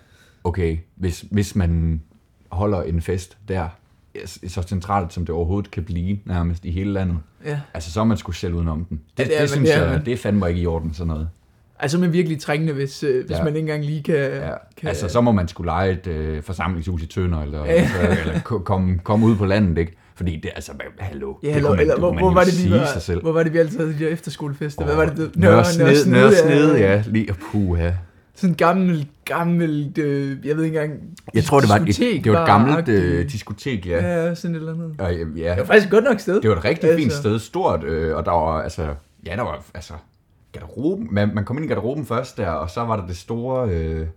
[0.43, 2.01] okay, hvis, hvis man
[2.51, 3.67] holder en fest der,
[4.15, 7.59] ja, så centralt som det overhovedet kan blive, nærmest i hele landet, Ja.
[7.73, 9.01] Altså, så er man sgu selv udenom den.
[9.17, 11.07] Det, Ja, ja, det er det, synes er jeg, det fandme ikke i orden, sådan
[11.07, 11.29] noget.
[11.79, 13.43] Altså, man virkelig trængende, hvis, øh, hvis Ja.
[13.43, 14.15] man ikke engang lige kan...
[14.15, 14.51] Ja.
[14.77, 17.71] kan Altså, så må man skulle lege et øh, forsamlingshus i Tønder, eller, Ja.
[17.71, 19.93] altså, eller ko- komme kom ud på landet, ikke?
[20.19, 22.85] Fordi det, altså, hallo, Ja, det eller, man, hvor, man hvor, var det, sige var,
[22.85, 23.21] sig selv.
[23.21, 24.85] hvor var det, vi altid havde de der efterskolefester?
[24.85, 25.17] Hvad var det?
[25.17, 25.35] det?
[25.35, 26.93] Nørre Sned, Nørre Sned, ja.
[26.93, 27.03] ja.
[27.07, 27.91] Lige, puha.
[28.35, 31.01] Sådan gammel, gammelt, øh, jeg ved ikke engang...
[31.33, 34.07] Jeg tror, det var et, det var et gammelt øh, diskotek, ja.
[34.07, 34.95] Ja, ja, sådan et eller andet.
[34.99, 35.49] Og, øh, ja.
[35.49, 36.41] Det var faktisk et godt nok sted.
[36.41, 37.17] Det var et rigtig fint Altså.
[37.17, 38.87] sted, stort, øh, og der var, altså,
[39.25, 39.93] ja, der var, altså,
[40.51, 43.69] garderoben, man, man kom ind i garderoben først der, og så var der det store
[43.69, 44.07] øh,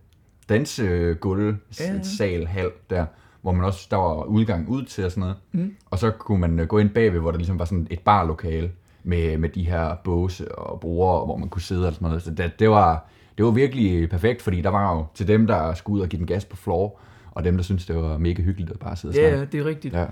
[0.48, 2.02] dansegulv, Ja, ja.
[2.02, 3.04] sal, hal der,
[3.42, 5.36] hvor man også, der var udgang ud til og sådan noget.
[5.52, 5.74] Mm.
[5.90, 8.70] Og så kunne man øh, gå ind bagved, hvor der ligesom var sådan et barlokale
[9.04, 12.22] med, med de her båse og borde, hvor man kunne sidde og sådan noget.
[12.22, 15.74] Så det, det, var, det var virkelig perfekt, fordi der var jo til dem, der
[15.74, 17.00] skulle ud og give den gas på floor,
[17.30, 19.38] og dem, der syntes, det var mega hyggeligt at bare sidde og Ja, snakke.
[19.38, 19.94] ja, det er rigtigt.
[19.94, 20.04] Ja.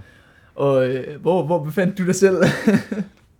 [0.54, 2.36] Og øh, hvor, hvor befandt du dig selv?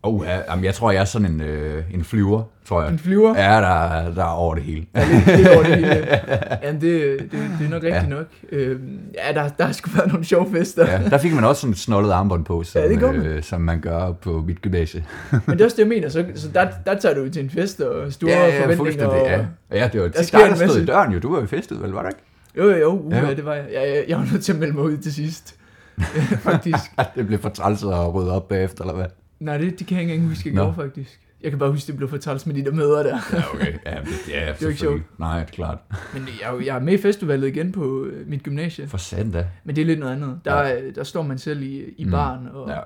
[0.03, 2.93] Oh, ja, jamen, jeg tror, jeg er sådan en, øh, en flyver, tror jeg.
[2.93, 3.39] En flyver?
[3.39, 4.87] Ja, der, der er over det hele.
[4.95, 6.21] Ja, lidt, lidt over det hele.
[6.63, 8.09] Jamen, det, det, det er nok rigtigt Ja.
[8.09, 8.27] nok.
[8.53, 10.91] Øhm, ja, der, der har sgu været nogle sjove fester.
[10.91, 13.15] Ja, der fik man også sådan et snollet armbånd på, som, Ja, det man.
[13.27, 15.05] øh, som man gør på mit gymnasie.
[15.31, 16.09] Men det er også det, jeg mener.
[16.09, 18.77] Så, så der, der tager du til en fest og store forventninger.
[18.77, 19.45] fuldstændig, Og, ja.
[19.73, 21.19] Ja, det var Der en der stod i døren jo.
[21.19, 22.21] Du var jo festet, vel, var du ikke?
[22.57, 22.89] Jo, jo, jo.
[22.99, 23.27] Uh, Ja.
[23.27, 23.35] ja.
[23.35, 23.65] det var jeg.
[23.73, 25.55] Jeg, jeg, jeg var nødt til at melde mig ud til sidst.
[26.49, 26.85] faktisk.
[27.17, 29.07] det blev for træls at rydde op bagefter, eller hvad?
[29.41, 30.63] Nej, det, det kan jeg ikke engang huske, jeg Nå.
[30.63, 31.21] gjorde faktisk.
[31.43, 33.19] Jeg kan bare huske, det blev for træls med de der møder der.
[33.33, 33.73] Ja, okay.
[33.87, 35.07] Ja, det, ja, jo ikke selvfølgelig.
[35.19, 35.79] Nej, det er klart.
[36.15, 38.89] Men jeg, jeg er med i festivalet igen på øh, mit gymnasie.
[38.89, 39.47] For sandt da.
[39.65, 40.41] Men det er lidt noget andet.
[40.45, 40.91] Der, Ja.
[40.91, 42.11] der står man selv i, i Mm.
[42.11, 42.79] baren og Ja.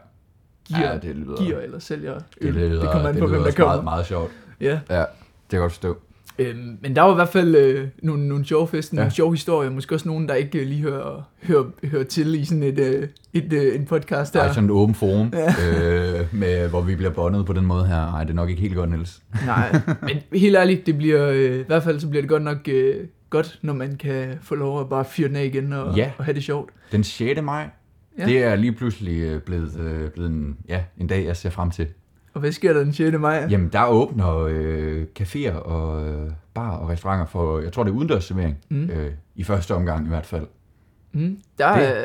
[0.64, 3.40] giver, ja, det lyder, giver eller sælger det, lyder, det kommer an det på, lyder
[3.40, 3.72] hvem der kommer.
[3.72, 4.30] Meget, meget sjovt.
[4.60, 4.80] Ja.
[4.90, 5.06] Ja, det
[5.50, 5.98] kan jeg godt forstå.
[6.38, 9.00] Øhm, men der var i hvert fald øh, nogle, nogle sjove fester, Ja.
[9.00, 9.70] nogle sjove historier.
[9.70, 13.08] Måske også nogen, der ikke øh, lige hører, hører, hører til i sådan et, øh,
[13.32, 17.10] et, øh, en podcast Der er sådan et åbent forum, øh, med, hvor vi bliver
[17.10, 17.96] bondet på den måde her.
[17.96, 19.22] Nej, det er nok ikke helt godt, Niels.
[19.46, 22.58] Nej, men helt ærligt, det bliver, øh, i hvert fald så bliver det godt nok
[22.68, 22.94] øh,
[23.30, 26.10] godt, når man kan få lov at bare fyre den af igen og, Ja.
[26.18, 26.70] og have det sjovt.
[26.92, 27.42] Den 6.
[27.42, 27.68] maj,
[28.18, 28.22] Ja.
[28.22, 28.28] ja.
[28.32, 31.70] det er lige pludselig øh, blevet, øh, blevet en, ja, en dag, jeg ser frem
[31.70, 31.86] til.
[32.34, 33.18] Og hvad sker der den 6.
[33.18, 33.46] maj?
[33.50, 37.94] Jamen, der åbner øh, caféer og øh, bar og restauranter for, jeg tror det er
[37.94, 38.84] udendørsservering, Mm.
[38.90, 40.46] øh, i første omgang i hvert fald.
[41.12, 42.04] Mm, der Det- er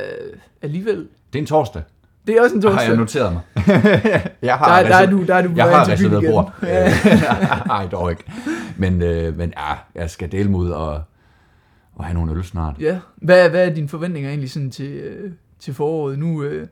[0.61, 1.07] alligevel...
[1.33, 1.81] Det er en torsdag,
[2.27, 2.87] Det er også en har torsdag.
[2.89, 3.41] jeg noteret mig.
[4.41, 6.53] jeg har, der, er- der, er du, der er du på jeg har reserveret bord.
[7.67, 8.23] Nej, dog ikke.
[8.77, 11.01] Men, øh, men ja, jeg skal dele mod og,
[11.95, 12.75] og have nogle øl snart.
[12.79, 12.99] ja.
[13.15, 16.19] Hvad, hvad er dine forventninger egentlig sådan til, øh, til foråret?
[16.19, 16.67] Nu, øh,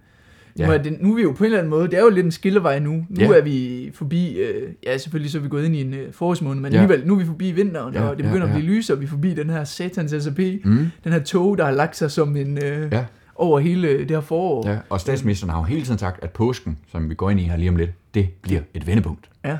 [0.59, 0.73] nu, Ja.
[0.77, 2.25] er det, nu er vi jo på en eller anden måde, det er jo lidt
[2.25, 2.91] en skillevej nu.
[2.91, 3.27] Nu Ja.
[3.27, 6.61] er vi forbi, øh, ja selvfølgelig så er vi gået ind i en øh, forårsmåned,
[6.61, 6.79] men Ja.
[6.81, 8.53] alligevel, nu er vi forbi vinteren, Ja, og det ja, begynder ja.
[8.53, 10.87] at blive lysere, og vi er forbi den her satans SAP, Mm.
[11.03, 12.63] den her tog, der har lagt sig som en...
[12.63, 13.05] Øh, Ja.
[13.35, 14.69] over hele det her forår.
[14.69, 17.43] Ja, og statsministeren har jo hele tiden sagt, at påsken, som vi går ind i
[17.43, 19.29] her lige om lidt, det bliver et vendepunkt.
[19.45, 19.57] ja.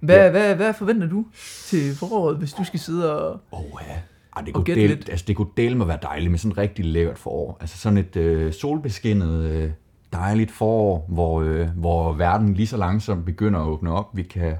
[0.00, 0.30] Hvad, Ja.
[0.30, 1.26] hvad, hvad forventer du
[1.66, 3.40] til foråret, hvis du skal sidde og...
[3.52, 3.94] Åh oh, ja.
[4.36, 5.08] Ej, det, kunne gætte del, lidt.
[5.08, 7.56] altså, det kunne dele med at være dejligt med sådan et rigtig lækkert forår.
[7.60, 9.70] Altså sådan et øh, solbeskinnet, øh,
[10.12, 14.16] dejligt forår, hvor, øh, hvor verden lige så langsomt begynder at åbne op.
[14.16, 14.54] Vi kan,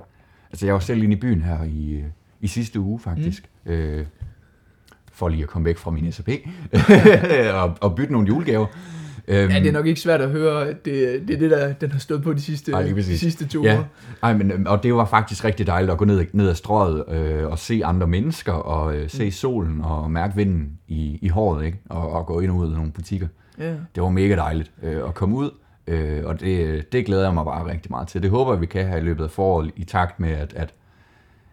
[0.50, 2.04] altså jeg var selv inde i byen her i, øh,
[2.40, 3.72] i sidste uge faktisk, mm.
[3.72, 4.06] øh,
[5.12, 6.28] for lige at komme væk fra min SAP,
[7.62, 8.66] og, og bytte nogle julegaver.
[9.28, 11.72] Øhm, Ja, det er nok ikke svært at høre, at det, det er det, der
[11.72, 13.84] den har stået på de sidste, Ej, de sidste to Ja, uger.
[14.22, 17.04] Ej, men, øhm, og det var faktisk rigtig dejligt at gå ned, ned ad strøget
[17.08, 21.66] øh, og se andre mennesker og øh, se solen og mærke vinden i, i håret,
[21.66, 21.78] ikke?
[21.88, 23.26] Og, og gå ind og ud af nogle butikker.
[23.58, 23.70] Ja.
[23.94, 25.50] Det var mega dejligt øh, at komme ud,
[25.86, 28.22] øh, og det, det glæder jeg mig bare rigtig meget til.
[28.22, 30.74] Det håber jeg, vi kan have i løbet af foråret i takt med, at, at,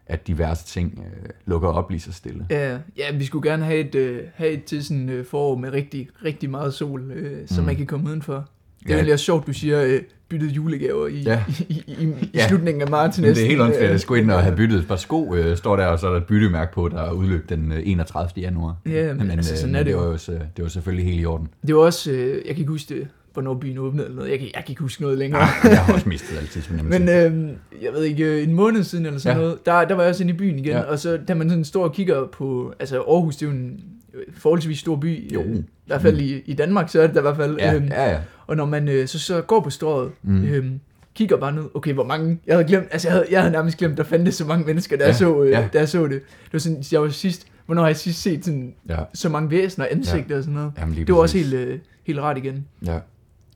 [0.08, 2.46] at diverse ting øh, lukker op lige så stille.
[2.50, 5.70] Ja, ja, vi skulle gerne have et, øh, have et til sådan øh, forår med
[5.70, 7.66] rigtig, rigtig meget sol, øh, så Mm.
[7.66, 8.34] man kan komme udenfor.
[8.34, 8.42] Det
[8.86, 8.94] er Ja.
[8.96, 11.44] egentlig også sjovt, du siger øh, byttet julegaver i, Ja.
[11.48, 12.48] i, i, i, i Ja.
[12.48, 14.80] slutningen af marts Men det er helt åndssvagt Øh, at skulle ind og have byttet
[14.80, 17.12] et par sko, øh, står der, og så er der et byttemærke på, der er
[17.12, 18.30] udløb den øh, 31.
[18.44, 18.76] januar.
[18.86, 19.98] Ja, men altså, sådan er det det, jo.
[19.98, 20.14] var jo,
[20.58, 21.48] det var selvfølgelig helt i orden.
[21.68, 24.32] Det var også, øh, jeg kan ikke huske det, hvornår byen åbnede eller noget.
[24.32, 25.42] Jeg kan, jeg kan ikke huske noget længere.
[25.64, 26.62] jeg har også mistet altid.
[26.84, 27.50] Men øh,
[27.82, 29.42] jeg ved ikke, øh, en måned siden eller sådan Ja.
[29.42, 29.48] ja.
[29.48, 30.78] noget, der, der var jeg også inde i byen igen, Ja.
[30.78, 30.84] ja.
[30.84, 33.80] og så da man sådan står og kigger på, altså Aarhus, det er jo en
[34.14, 35.42] øh, forholdsvis stor by, Jo.
[35.42, 37.76] øh, i hvert fald i, i Danmark, så er det da i hvert fald, ja,
[37.76, 38.18] øhm, ja, ja.
[38.48, 40.44] Og når man øh, så, så går på strået, Mm.
[40.46, 40.80] øhm,
[41.16, 43.78] kigger bare ned, okay, hvor mange, jeg havde glemt, altså jeg havde, jeg havde nærmest
[43.78, 45.68] glemt, der fandtes så mange mennesker, da, Ja, jeg, så, øh, ja.
[45.74, 46.12] da jeg så det.
[46.12, 48.98] Det var sådan, jeg var sidst, hvornår har jeg sidst set sådan, ja.
[49.14, 50.38] så mange væsener, ansigter ja.
[50.38, 50.72] og sådan noget.
[50.80, 51.52] Jamen, Det var også præcis.
[51.52, 52.66] helt, øh, helt rart igen.
[52.86, 53.00] Ja.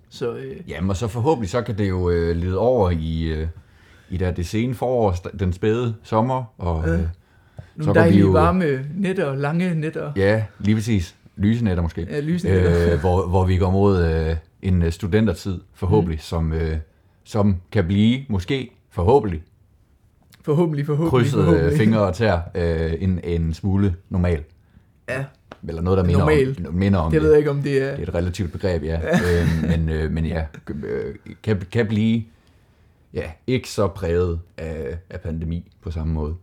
[0.10, 3.48] Så øh, Jamen, og så forhåbentlig så kan det jo øh, lede over i, øh,
[4.10, 6.92] i der det sene forår, den spæde sommer, og Ja.
[6.94, 7.08] øh, nogle
[7.80, 12.20] Så går vi dejlige jo- varme nætter, lange nætter, ja, lige præcis, lysenætter måske, ja,
[12.20, 12.94] lysnætter.
[12.94, 16.22] øh, hvor, hvor vi går mod øh, en øh, studentertid, forhåbentlig, mm.
[16.22, 16.78] som, øh,
[17.24, 19.44] som kan blive, måske, forhåbentlig,
[20.42, 21.78] Forhåbentlig, forhåbentlig, krydset øh, forhåbentlig.
[21.84, 24.44] fingre og tær, øh, en, en smule normal.
[25.10, 25.26] Ja,
[25.68, 26.68] Eller noget, der minder Normalt.
[26.68, 27.92] om, minder om det ved jeg ikke, om det er...
[27.92, 29.00] Det er et relativt begreb, ja.
[29.30, 30.46] øhm, men, øh, men ja,
[30.84, 32.24] øh, kan, kan blive
[33.14, 36.36] ja, ikke så præget af, af pandemi på samme måde.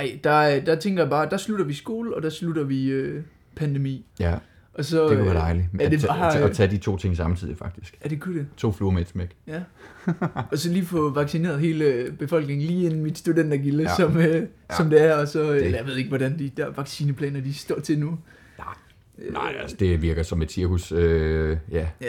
[0.00, 3.22] Ej, der, der tænker jeg bare, der slutter vi skole, og der slutter vi øh,
[3.56, 4.06] pandemi.
[4.20, 4.34] Ja,
[4.74, 5.66] Og så, det kunne øh, være dejligt.
[5.80, 7.96] Er At, det tage- bare, at, at tage de to ting samtidig, faktisk.
[8.00, 8.46] er det kunne det?
[8.56, 9.28] To fluer med et smæk.
[9.46, 9.60] Ja.
[10.52, 13.94] og så lige få vaccineret hele befolkningen lige inden mit studentergilde, Ja.
[13.96, 14.40] som, øh, Ja.
[14.76, 15.14] som det er.
[15.16, 15.64] Og så, Det- det.
[15.64, 18.18] Eller jeg ved ikke, hvordan de der vaccineplaner, de står til nu.
[19.32, 20.92] Nej, altså det virker som et cirkus.
[20.92, 21.86] Øh, ja.
[22.00, 22.06] Ja.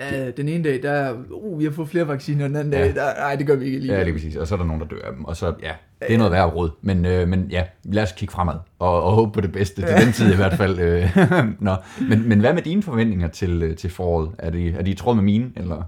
[0.00, 2.78] Ja, den ene dag, der er, uh, vi har fået flere vacciner, den anden Ja.
[2.84, 3.94] dag, der, nej, det gør vi ikke lige.
[3.94, 4.36] ja, lige præcis.
[4.36, 5.24] Og så er der nogen, der dør af dem.
[5.24, 5.72] Og så, ja,
[6.08, 6.70] det er noget værre råd.
[6.82, 8.54] Men, øh, men ja, lad os kigge fremad.
[8.78, 9.82] Og, og håbe på det bedste.
[9.82, 10.78] Til den tid i hvert fald.
[10.78, 11.16] Øh.
[11.60, 11.76] Nå.
[12.08, 14.30] Men, men hvad med dine forventninger til, øh, til foråret?
[14.38, 15.50] Er de, er de i tråd med mine?
[15.56, 15.82] Eller?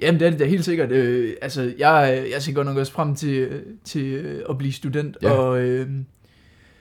[0.00, 0.90] Jamen, det er det da helt sikkert.
[0.92, 3.48] Øh, altså, jeg, jeg ser godt nok også frem til,
[3.84, 5.30] til at blive student, Ja.
[5.30, 5.88] og, øh,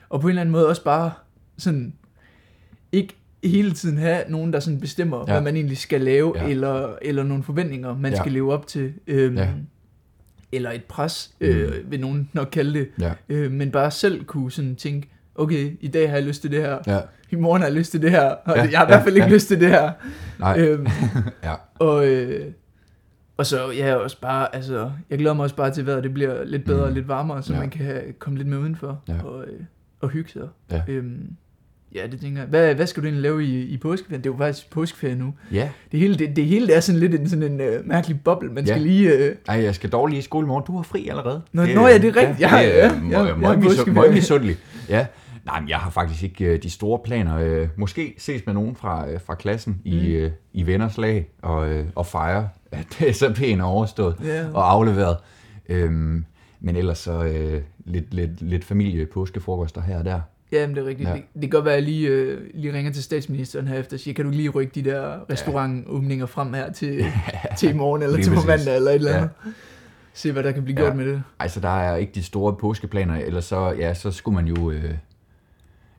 [0.09, 1.11] og på en eller anden måde også bare
[1.57, 1.93] sådan,
[2.91, 5.33] ikke hele tiden have nogen, der sådan bestemmer, ja.
[5.33, 6.49] Hvad man egentlig skal lave, Ja.
[6.49, 8.17] eller, eller nogle forventninger, man ja.
[8.17, 8.93] skal leve op til.
[9.07, 9.47] Øh, Ja.
[10.55, 11.91] Eller et pres, øh, Mm.
[11.91, 12.87] vil nogen nok kalde det.
[13.01, 16.51] Ja, Øh, men bare selv kunne sådan tænke, okay, i dag har jeg lyst til
[16.51, 16.99] det her, ja,
[17.31, 19.15] i morgen har jeg lyst til det her, og Ja, jeg har i hvert fald
[19.15, 19.33] ja, ikke ja.
[19.35, 19.91] lyst til det her.
[20.39, 20.87] nej, Øhm,
[21.43, 22.45] ja, og, øh,
[23.37, 26.13] og så ja, også bare, altså, jeg glæder mig også bare til, at vejret det
[26.13, 26.83] bliver lidt bedre Mm.
[26.83, 27.57] og lidt varmere, så Ja.
[27.57, 27.61] ja.
[27.61, 29.23] man kan komme lidt med udenfor Ja.
[29.23, 29.59] og, øh,
[30.01, 30.47] og hygge sig.
[30.71, 30.81] Ja.
[30.87, 31.35] Øhm,
[31.95, 32.47] ja, det tænker jeg.
[32.49, 34.23] Hvad, hvad skal du egentlig lave i, i påskeferien?
[34.23, 35.33] Det er jo faktisk påskeferie nu.
[35.51, 35.69] ja.
[35.91, 38.49] Det hele, det, det hele er sådan lidt en, sådan en øh, mærkelig boble.
[38.49, 38.87] Man skal Ja.
[38.87, 39.09] lige...
[39.13, 40.63] Øh, Ej, jeg skal dog lige i skole i morgen.
[40.67, 41.41] Du har fri allerede.
[41.53, 42.39] Nå, nå ja, det er rigtigt.
[42.39, 43.35] Ja, det ja, øh, ja.
[43.93, 44.55] Må ikke misundelig.
[44.89, 45.05] Ja.
[45.45, 47.37] Nej, men jeg har faktisk ikke øh, de store planer.
[47.37, 50.05] Øh, måske ses med nogen fra, øh, fra klassen i, Mm.
[50.13, 54.45] øh, i venners lag og, øh, og fejre, at SAP'en er overstået ja.
[54.53, 55.17] og afleveret.
[55.69, 56.25] Øhm,
[56.59, 60.19] men ellers så øh, lidt, lidt, lidt familie påskefrokoster her og der.
[60.59, 61.09] Ja, men det er rigtigt.
[61.09, 61.13] Ja.
[61.15, 61.19] Ja.
[61.21, 63.95] Det, det kan godt være, at jeg lige, øh, lige ringer til statsministeren her efter
[63.97, 67.05] og siger, kan du lige rykke de der restaurantåbninger frem her til,
[67.57, 69.17] til i morgen, eller Lige til på mandag, eller et eller Ja.
[69.17, 69.29] andet.
[70.13, 70.85] Se, hvad der kan blive Ja.
[70.85, 71.23] gjort med det.
[71.39, 74.83] Altså, der er ikke de store påskeplaner, eller så, ja, så skulle man jo øh,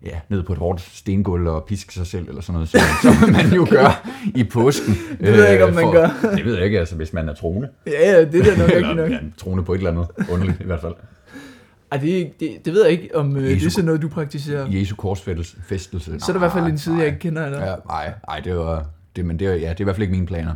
[0.05, 2.81] ja, ned på et hårdt stengulv og piske sig selv, eller sådan noget, som,
[3.21, 4.95] som man jo gør i påsken.
[5.21, 6.09] Det ved jeg ikke, om man gør.
[6.37, 7.69] Det ved jeg ikke, altså, hvis man er troende.
[7.87, 9.11] Ja, ja, det er da nok rigtigt nok.
[9.11, 10.95] ja, troende på et eller andet underligt, i hvert fald.
[11.93, 14.09] Ej, det, det, det ved jeg ikke, om øh, det er Jesu- sådan noget, du
[14.09, 14.67] praktiserer.
[14.71, 16.21] Jesu korsfæstelse.
[16.21, 17.59] Så er der i hvert fald en side, jeg ikke kender dig.
[17.61, 18.87] Ja, nej, nej, det var...
[19.17, 20.55] Det, men det, er- ja, det er i hvert fald ikke mine planer.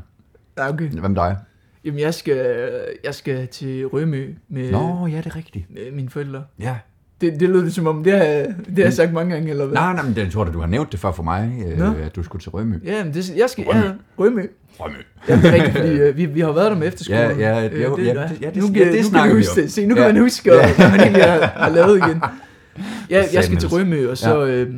[0.59, 0.91] Ja, okay.
[0.93, 1.37] Med dig?
[1.85, 2.71] Jamen, jeg skal,
[3.05, 5.75] jeg skal til Rømø med, Nå, ja, det er rigtigt.
[5.75, 6.45] med mine forældre.
[6.59, 6.77] Ja.
[7.21, 9.65] Det, det lød det som om, det har, det har jeg sagt mange gange, eller
[9.67, 9.75] hvad?
[9.75, 12.17] Nej, nej, men jeg tror da, du har nævnt det før for mig, øh, at
[12.17, 12.77] du skulle til Rømø.
[12.85, 13.81] Ja, men det, jeg skal, Rømø.
[13.81, 14.47] ja, Rømø.
[14.81, 14.95] Rømø.
[15.29, 17.23] Ja, det er rigtigt, fordi øh, vi, vi har været der med efterskolen.
[17.41, 19.39] Ja, ja, Øh, ja, ja, det- ja, det- nu, ja, kan- det nu snakker kan
[19.43, 19.63] vi om.
[19.63, 19.73] det.
[19.73, 20.13] Se, nu kan Ja.
[20.13, 20.75] man huske, Ja.
[20.77, 22.23] hvad man egentlig har, har lavet igen.
[23.11, 23.69] Ja, jeg skal til.
[23.69, 24.75] Rømø, og så, øh,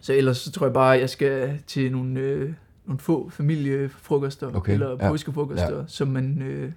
[0.00, 2.50] så ellers så tror jeg bare, at jeg skal til nogle, øh,
[2.86, 6.70] nogle få familiefrokoster, Okay, eller ja, påskefrokoster, som man øh,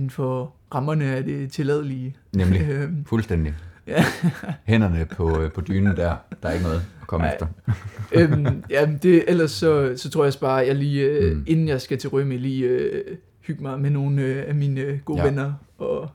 [0.00, 2.16] inden for rammerne af det tilladelige.
[2.36, 2.68] Nemlig.
[2.70, 3.54] Øhm, Fuldstændig.
[3.86, 4.04] Ja.
[4.64, 6.16] Hænderne på, øh, på dynen der.
[6.42, 7.32] Der er ikke noget at komme Nej.
[7.34, 7.46] efter.
[8.12, 11.44] øhm, jamen det, ellers så, så tror jeg bare, at jeg lige, øh, Mm.
[11.46, 13.04] inden jeg skal til Rømø, lige øh,
[13.40, 15.24] hygge mig med nogle øh, af mine øh, gode Ja.
[15.24, 16.10] venner, og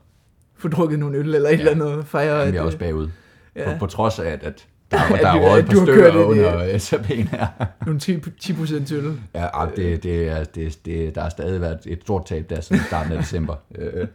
[0.56, 1.58] få drukket nogle øl eller et Ja.
[1.70, 3.06] eller andet, fejre, Jamen, jeg er også bagud.
[3.06, 3.12] På,
[3.56, 7.28] ja, på trods af, at, at der, At der er røget har stykker under SAP'en
[7.36, 7.46] her.
[7.86, 9.20] nogle 10, 10% øl.
[9.34, 12.60] Ja, ej, det, det, er, det, det, der har stadig været et stort tab der
[12.60, 13.56] siden starten af december.
[13.78, 14.08] Øh,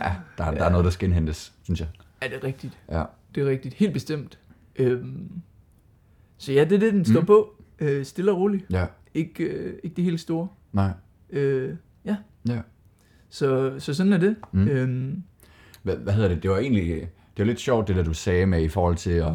[0.00, 1.88] ja, der, der er noget, der skal indhentes, synes jeg.
[2.20, 2.78] Er det rigtigt?
[2.90, 3.02] Ja.
[3.34, 3.74] Det er rigtigt.
[3.74, 4.38] Helt bestemt.
[4.76, 5.30] Øhm,
[6.38, 7.26] så ja, det er det, den står Mm.
[7.26, 7.54] på.
[7.78, 8.64] Øh, stille og roligt.
[8.70, 10.48] Ja, Ikke, øh, ikke det helt store.
[10.72, 10.90] nej.
[11.30, 12.16] Øh, ja.
[12.48, 12.58] Ja.
[13.30, 14.36] Så, så sådan er det.
[14.52, 14.68] Mm.
[14.68, 15.22] Øhm,
[15.82, 16.42] Hvad, hvad hedder det?
[16.42, 17.08] Det var egentlig det
[17.38, 19.32] var lidt sjovt, det der du sagde med i forhold til, at,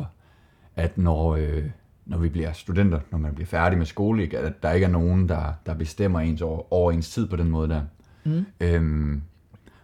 [0.76, 1.64] at når, øh,
[2.06, 4.90] når vi bliver studenter, når man bliver færdig med skole, ikke, at der ikke er
[4.90, 7.82] nogen, der, der bestemmer ens over, over ens tid på den måde der.
[8.24, 8.46] mm.
[8.60, 9.22] Øhm,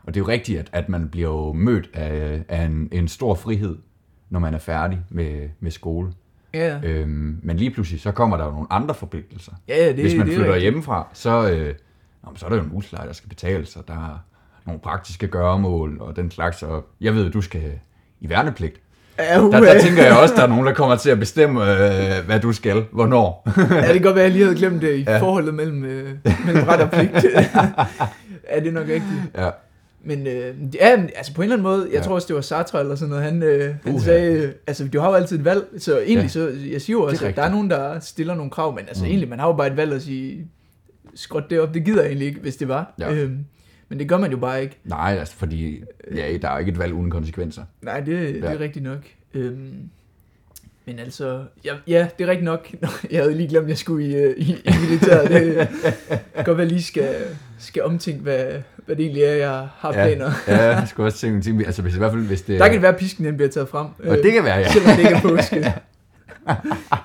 [0.04, 3.08] og det er jo rigtigt, at, at man bliver jo mødt af, af en, en
[3.08, 3.78] stor frihed,
[4.30, 6.12] når man er færdig med, med skole.
[6.54, 9.52] Ja, Øhm, men lige pludselig, så kommer der jo nogle andre forpligtelser.
[9.68, 10.64] ja, ja, det, Hvis man det er flytter rigtigt.
[10.64, 11.76] hjemmefra, så, øh,
[12.24, 14.18] nå, men så er der jo en husleje, der skal betales, og der er
[14.66, 16.64] nogle praktiske gøremål og den slags.
[16.64, 17.80] Og jeg ved, at du skal
[18.20, 18.82] i værnepligt.
[19.20, 21.62] Uh, Der, der tænker jeg også, at der er nogen, der kommer til at bestemme,
[21.72, 23.44] øh, hvad du skal, hvornår.
[23.58, 25.18] ja, det kan godt være, at jeg lige havde glemt det i Ja.
[25.20, 26.10] forholdet mellem, øh,
[26.46, 27.14] mellem ret og pligt.
[28.52, 29.06] ja, det er nok rigtigt.
[29.38, 29.50] ja.
[30.04, 32.02] Men øh, ja, altså på en eller anden måde, jeg Ja.
[32.02, 35.00] tror også, det var Sartre eller sådan noget, han, øh, han sagde, øh, altså du
[35.00, 36.28] har jo altid et valg, så egentlig, Ja.
[36.28, 39.04] så, jeg siger jo også, at der er nogen, der stiller nogle krav, men altså
[39.04, 39.10] mm.
[39.10, 40.48] egentlig, man har jo bare et valg at sige,
[41.16, 42.94] skråt det op, det gider jeg egentlig ikke, hvis det var.
[43.00, 43.14] Ja.
[43.14, 43.38] Øhm,
[43.90, 44.78] men det gør man jo bare ikke.
[44.84, 45.84] Nej, altså, fordi
[46.16, 47.64] ja, der er jo ikke et valg uden konsekvenser.
[47.82, 48.54] Nej, det, det Ja.
[48.54, 49.00] er rigtigt nok.
[49.34, 49.74] Øhm,
[50.86, 52.68] men altså, ja, ja, det er rigtigt nok.
[52.82, 55.30] Nå, Jeg havde lige glemt, at jeg skulle i, øh, i, i militæret.
[55.30, 55.68] Det
[56.36, 57.16] kan godt være, lige skal,
[57.60, 58.46] skal omtænke, hvad,
[58.86, 60.32] hvad det egentlig er, jeg har planer.
[60.48, 62.66] Ja, ja jeg skulle også tænke, tænke altså hvis i hvert fald, hvis det Der
[62.66, 63.88] kan det være, at pisken den bliver taget frem.
[64.00, 64.68] Og det kan være, ja.
[64.74, 65.74] Selvom det ikke er påske.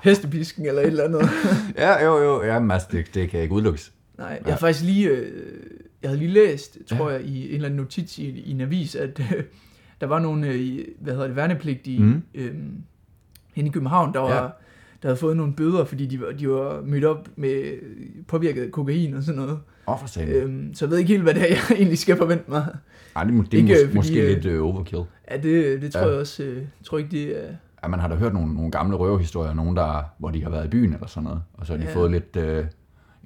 [0.03, 1.29] Hestepisken eller et eller andet.
[1.79, 3.93] Ja, jo, jo, ja, men altså, det, det kan ikke udelukkes.
[4.19, 4.51] Nej, jeg Ja.
[4.51, 5.31] har faktisk lige, øh,
[6.05, 8.95] jeg havde lige læst, tror jeg, i en eller anden notits i, i en avis,
[8.95, 9.43] at øh,
[10.01, 12.23] der var nogle, øh, hvad hedder det, værnepligtige mm.
[12.35, 12.55] øh,
[13.55, 14.41] henne i København, der var, Ja.
[15.03, 17.73] der havde fået nogle bøder, fordi de var, de var mødt op med
[18.29, 19.59] påvirket kokain og sådan noget.
[19.89, 20.35] Åh, for satan.
[20.35, 22.67] Øhm, så jeg ved ikke helt, hvad det er, jeg egentlig skal forvente mig.
[23.17, 25.03] Ej, det, det er ikke, mås- fordi, måske øh, lidt øh, overkill.
[25.31, 26.09] Ja, det, det tror Ja.
[26.09, 27.49] jeg også, øh, tror ikke, det er...
[27.83, 30.65] Ja, man har da hørt nogle, nogle gamle røverhistorier, nogen der, hvor de har været
[30.65, 31.95] i byen eller sådan noget, og så har de Ja.
[31.95, 32.65] fået lidt, øh,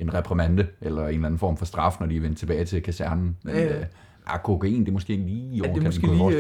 [0.01, 2.83] en reprimande, eller en eller anden form for straf, når de er vendt tilbage til
[2.83, 3.37] kasernen.
[3.43, 3.79] Men, Ja, ja.
[3.79, 3.85] øh,
[4.27, 6.37] ah, kokain, det er måske ikke lige i Ja, det er overkanten, måske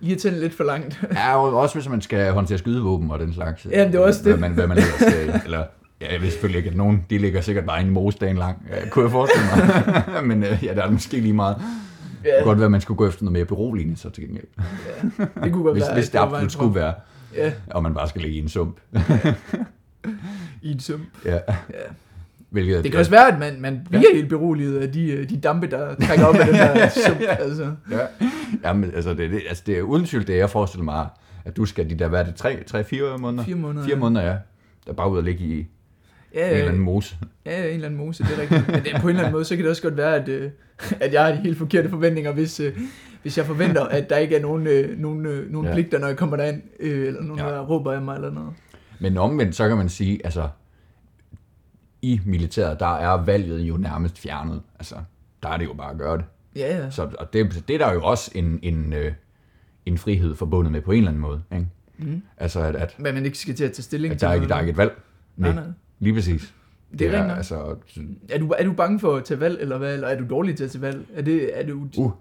[0.00, 1.04] lige, øh, tænde lidt for langt.
[1.12, 3.66] Ja, og også hvis man skal håndtere skydevåben og den slags.
[3.70, 4.32] Ja, det er også det.
[4.32, 5.64] Hvad man, hvad man ellers skal, eller,
[6.00, 8.88] ja, jeg ved selvfølgelig ikke, at nogen, de ligger sikkert bare en mosedagen lang, ja,
[8.88, 10.24] kunne jeg forestille mig.
[10.28, 11.56] Men øh, ja, der er måske lige meget.
[11.56, 14.24] Det ja, kunne godt være, at man skulle gå efter noget mere beroligende, så til
[14.24, 14.46] gengæld.
[15.44, 16.94] det kunne godt Hvis, være, hvis det absolut skulle være,
[17.34, 18.80] Ja, og man bare skal ligge i en sump.
[20.62, 21.06] i en sum.
[21.24, 21.32] Ja.
[21.34, 21.38] Ja.
[22.50, 25.36] Hvilket, Det kan også være, at man, man bliver helt beroliget af de, øh, de
[25.40, 27.16] dampe, der trækker op af den der sum.
[27.28, 27.70] Altså.
[27.90, 27.98] Ja.
[28.68, 31.06] Jamen, altså, det, det, altså, det er uden tvivl det, jeg forestiller mig,
[31.44, 33.44] at du skal de der, hvad er det, tre, tre fire måneder?
[33.44, 33.86] Fire måneder.
[33.86, 34.30] Fire måneder, ja.
[34.84, 35.66] Der er bare ud og ligge i
[36.34, 37.16] Ja, en eller ja, anden mose.
[37.46, 38.68] ja, en eller anden mose, det er rigtigt.
[38.68, 40.50] Men det, på en eller anden måde, så kan det også godt være, at, øh,
[41.00, 42.72] at jeg har de helt forkerte forventninger, hvis, øh,
[43.22, 44.62] hvis jeg forventer, at der ikke er nogen,
[44.98, 45.68] nogen, nogen Ja.
[45.68, 45.72] ja.
[45.74, 47.48] pligter, når jeg kommer derind, eller nogen, Ja.
[47.48, 47.54] ja.
[47.54, 48.50] der råber af mig eller noget.
[49.00, 50.48] Men omvendt, så kan man sige, altså,
[52.02, 54.62] i militæret, der er valget jo nærmest fjernet.
[54.78, 54.94] Altså,
[55.42, 56.24] der er det jo bare at gøre det.
[56.56, 56.90] Ja, ja.
[56.90, 59.12] Så, og det, det er der jo også en, en, øh,
[59.86, 61.42] en frihed forbundet med på en eller anden måde.
[61.52, 61.66] Ikke?
[61.98, 62.22] Mm.
[62.36, 64.34] Altså, at, at, Men man ikke skal til at tage stilling at til der, er
[64.34, 65.02] ikke, der er ikke et valg.
[65.36, 65.64] Nej, nej.
[65.98, 66.54] Lige præcis.
[66.92, 67.36] Det er rigtigt nok.
[67.36, 67.76] altså,
[68.28, 69.94] Er du, er du bange for at tage valg, eller hvad?
[69.94, 71.06] Eller er du dårlig til at tage valg?
[71.14, 72.12] Er det, er du, uh,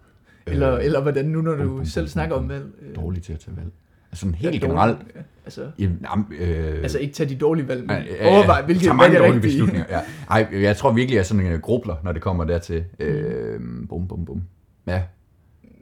[0.46, 2.66] eller, øh, eller hvordan nu, når du bum, selv bum, snakker bum, om valg?
[2.82, 3.72] øh, dårlig til at tage valg.
[4.12, 4.98] Altså, sådan er helt generelt.
[5.46, 8.36] Altså, Jamen, jamen, øh, altså ikke tage de dårlige valg, men ja, ja.
[8.36, 9.52] overvej, hvilke valg mange er dårlige rigtige.
[9.52, 9.86] beslutninger.
[9.90, 10.00] Ja.
[10.36, 12.84] Ej, jeg tror virkelig, jeg er sådan en grubler, når det kommer dertil.
[13.00, 14.42] Øh, bum, bum, bum.
[14.88, 15.02] Ja.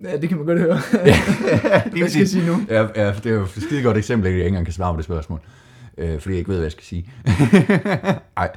[0.03, 0.77] Ja, det kan man godt høre.
[1.05, 1.15] ja
[1.97, 2.55] Hvad skal jeg sige nu?
[2.69, 4.93] Ja, ja, det er jo et skide godt eksempel, at jeg ikke engang kan svare
[4.93, 5.39] på det spørgsmål.
[5.97, 7.09] Øh, fordi jeg ikke ved, hvad jeg skal sige.
[8.37, 8.49] Ej,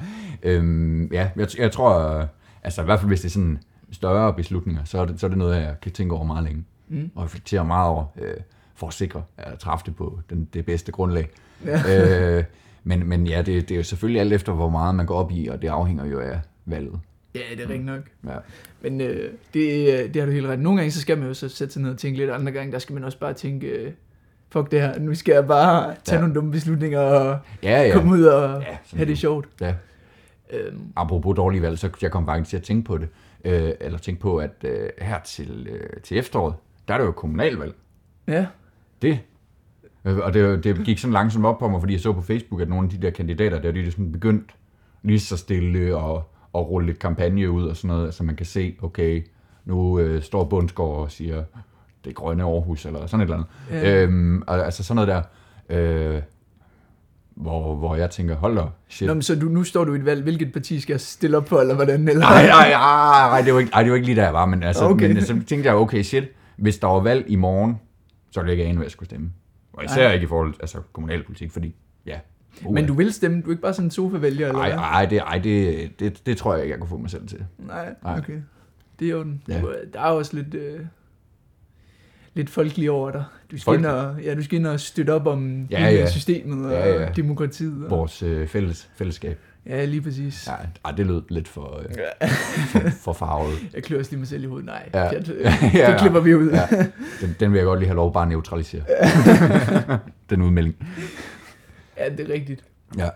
[0.43, 2.25] øhm, ja, jeg, jeg tror, øh,
[2.63, 3.59] altså i hvert fald hvis det er sådan
[3.91, 6.63] større beslutninger, så er det, så er det noget, jeg kan tænke over meget længe.
[6.89, 7.11] Mm.
[7.15, 8.33] Og reflektere meget over, øh,
[8.77, 11.29] for at sikre, at jeg træffer det på den, det bedste grundlag.
[11.65, 11.81] Ja.
[12.37, 12.43] øh,
[12.83, 15.31] men, men ja, det, det er jo selvfølgelig alt efter, hvor meget man går op
[15.31, 16.99] i, og det afhænger jo af valget.
[17.35, 18.01] Ja, det er rigtigt nok.
[18.27, 18.35] Ja.
[18.81, 20.59] Men øh, det, øh, det har du helt ret.
[20.59, 22.29] Nogle gange, så skal man jo så sætte sig ned og tænke lidt.
[22.31, 23.91] Andre gange, der skal man også bare tænke, øh,
[24.49, 26.19] fuck det her, nu skal jeg bare tage Ja.
[26.21, 27.93] nogle dumme beslutninger og Ja, ja.
[27.93, 29.47] komme ud og Ja, have det sjovt.
[29.61, 29.73] ja.
[30.53, 33.07] Øhm, apropos dårlige valg, så jeg kom faktisk til at tænke på det,
[33.45, 36.53] øh, eller tænke på, at øh, her til, øh, til efteråret,
[36.87, 37.73] der er det jo kommunalvalg.
[38.27, 38.45] ja,
[39.01, 39.19] Det.
[40.05, 42.61] Øh, Og det, det gik sådan langsomt op på mig, fordi jeg så på Facebook,
[42.61, 44.55] at nogle af de der kandidater, der de er sådan begyndt
[45.03, 48.45] lige så stille og, og rulle lidt kampagne ud og sådan noget, så man kan
[48.45, 49.27] se, okay,
[49.65, 51.43] nu øh, står Bundsgaard og siger,
[52.05, 53.87] det grønne Aarhus, eller sådan et eller andet.
[53.87, 54.03] Ja.
[54.03, 55.23] Øhm, og, altså sådan noget
[55.69, 56.21] der, øh,
[57.35, 59.07] hvor, hvor jeg tænker, hold da, shit.
[59.07, 60.23] Nå, men så du, nu står du i et valg.
[60.23, 62.07] Hvilket parti skal jeg stille op på, eller hvordan?
[62.07, 62.21] Eller?
[62.21, 62.71] Nej, nej,
[63.29, 65.13] nej, det var ikke, ej, det var ikke lige der, jeg var, men, altså, okay.
[65.13, 66.23] men så tænkte jeg, okay, shit,
[66.57, 67.79] hvis der var valg i morgen,
[68.31, 69.31] så ville jeg ikke ane, hvad jeg skulle stemme.
[69.73, 70.13] Og især Nej.
[70.13, 72.19] ikke i forhold til altså, kommunalpolitik, fordi, ja.
[72.65, 74.77] Uh, Men du vil stemme, du er ikke bare sådan en sofa-vælger, eller Ej, hvad?
[74.79, 77.45] ej, det, ej det, det, det tror jeg ikke, jeg kunne få mig selv til.
[77.57, 78.17] Nej, Nej.
[78.17, 78.41] okay.
[78.99, 79.43] Det er jo den.
[79.47, 79.53] Ja.
[79.61, 80.79] Er- der er også lidt, øh,
[82.33, 83.23] lidt folkelig over dig.
[83.51, 86.09] Du skal, Folk- ind og, ja, du skal ind og støtte op om Ja, ja.
[86.09, 87.09] systemet og Ja, ja.
[87.11, 87.83] demokratiet.
[87.85, 89.39] Og, Vores øh, fælles, fællesskab.
[89.69, 90.47] Ja, lige præcis.
[90.47, 90.53] Ja,
[90.85, 92.29] ej, det lød lidt for, øh,
[92.67, 93.53] for, for farvet.
[93.73, 94.65] Jeg klør også lige mig selv i hovedet.
[94.65, 95.03] Nej, Ja.
[95.03, 95.09] ja.
[95.09, 95.91] pjat, Ja, ja.
[95.91, 96.49] det klipper vi ud.
[96.51, 96.67] Ja.
[97.21, 98.83] Den, den vil jeg godt lige have lov bare at neutralisere.
[100.29, 100.75] den udmelding.
[101.97, 102.63] ja, det er rigtigt.
[102.97, 103.09] Ja.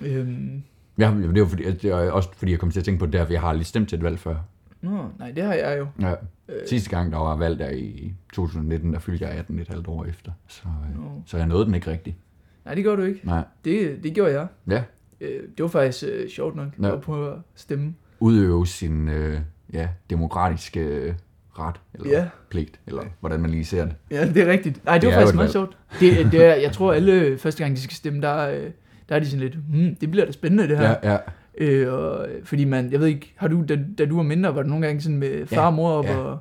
[0.00, 0.62] Øhm,
[0.98, 3.12] Ja, det var fordi, det er også fordi, jeg kom til at tænke på det
[3.12, 4.36] der, for jeg har lige stemt til et valg før.
[4.82, 5.86] nå, nej, det har jeg jo.
[6.00, 6.10] Ja.
[6.48, 9.88] Øh, Sidste gang, der var valg der i 2019, der fyldte jeg 18 et halvt
[9.88, 10.32] år efter.
[10.48, 10.62] Så,
[10.94, 11.10] øh, Nå.
[11.26, 12.16] så jeg nåede den ikke rigtigt.
[12.64, 13.20] nej, det gør du ikke.
[13.24, 13.44] Nej.
[13.64, 14.46] Det, det gjorde jeg.
[14.70, 14.82] Ja.
[15.20, 16.92] Øh, det var faktisk øh, sjovt nok Ja.
[16.94, 17.94] at prøve at stemme.
[18.20, 19.40] Udøve sin øh,
[19.72, 21.14] ja, demokratiske øh,
[21.58, 22.26] ret, eller Ja.
[22.50, 23.94] pligt, eller hvordan man lige ser det.
[24.10, 24.84] Ja, det er rigtigt.
[24.84, 25.76] Nej, det, Det var faktisk et meget sjovt.
[26.00, 28.70] Det, det er, jeg tror, alle første gang, de skal stemme, der, øh,
[29.08, 30.94] der er de sådan lidt, hmm, det bliver da spændende, det her.
[31.02, 31.16] Ja, ja.
[31.58, 34.62] Øh, og, fordi man, jeg ved ikke, har du, da, da du var mindre, var
[34.62, 36.16] det nogle gange sådan med far og mor op, ja.
[36.16, 36.38] og,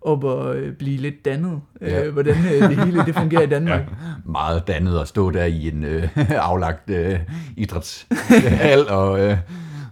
[0.00, 2.04] op og øh, blive lidt dannet, Ja.
[2.04, 3.82] øh, hvordan øh, det hele det fungerer i Danmark.
[4.24, 7.18] Meget dannet at stå der i en øh, aflagt øh,
[7.56, 9.36] idrætshal og, øh,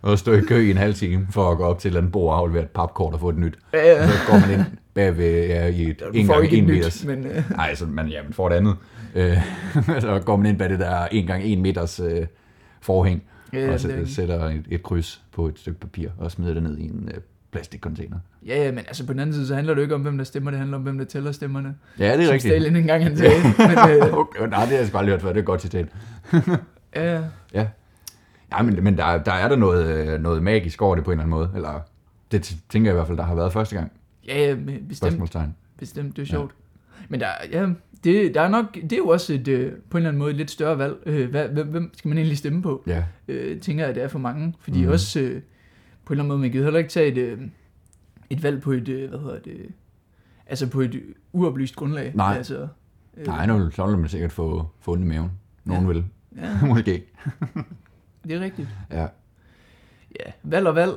[0.03, 2.13] og stå i kø i en halv time for at gå op til et andet
[2.13, 3.59] bord og aflevere et papkort og få et nyt.
[3.73, 4.03] Ja, ja.
[4.03, 7.51] Og så går man ind bagved ja, i et en gang en meters men øh,
[7.51, 8.77] Nej, altså, man, ja, man får det andet.
[9.15, 9.37] Øh,
[10.01, 12.27] så går man ind bag det der 1 gange 1 meters øh,
[12.81, 16.09] forhæng, ja, ja, og det så, er- sætter et, et kryds på et stykke papir,
[16.19, 17.21] og smider det ned i en øh,
[17.57, 18.19] plastikcontainer.
[18.47, 20.19] ja, ja, men altså på den anden side, så handler det jo ikke om, hvem
[20.19, 21.75] der stemmer, det handler om, hvem der tæller stemmerne.
[21.99, 22.53] Ja, det er Som rigtigt.
[22.53, 23.43] Stalin engang han sagde.
[23.59, 25.33] men, øh, okay, nej, det har jeg aldrig hørt før.
[25.33, 25.89] Det er godt citat.
[26.33, 27.23] ja, ja.
[27.55, 27.67] Ja.
[28.53, 31.19] Ja, men, men der, der er der noget, øh, noget magisk over det på en
[31.21, 31.51] eller anden måde.
[31.55, 31.81] Eller
[32.31, 33.93] det tænker jeg i hvert fald, der har været første gang.
[34.29, 34.97] ja, ja, bestemt.
[34.97, 35.55] Spørgsmålstegn.
[35.79, 36.55] Bestemt, det er sjovt.
[37.09, 37.67] Men der, ja,
[38.05, 40.31] det, der er nok, det er jo også et, øh, på en eller anden måde
[40.31, 40.97] et lidt større valg.
[41.07, 42.85] Øh, hvad, hvem, hvem skal man egentlig stemme på?
[42.87, 43.05] Ja.
[43.29, 44.55] Øh, tænker jeg, det er for mange.
[44.61, 44.93] Fordi mm.
[44.93, 45.43] også øh,
[46.07, 47.41] på en eller anden måde, man kan heller ikke tage et, øh,
[48.31, 49.67] et valg på et, øh, hvad hedder det,
[50.47, 51.03] altså på et
[51.33, 52.13] uoplyst grundlag.
[52.15, 52.35] Nej.
[52.37, 52.69] Altså,
[53.17, 55.31] øh, Nej, nu så vil man sikkert få, få ondt i maven.
[55.65, 55.93] Nogen Ja.
[55.93, 56.05] vil.
[56.37, 57.07] Ja, Måske
[58.25, 58.69] det er rigtigt.
[58.91, 59.07] Ja.
[60.27, 60.93] Ja, valg og valg.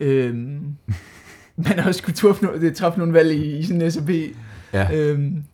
[0.00, 0.76] Øhm,
[1.56, 4.10] man har også kunne træffe, no- træffe nogle valg i, i sådan en SAP.
[4.72, 4.88] Ja.
[4.96, 5.44] Øhm,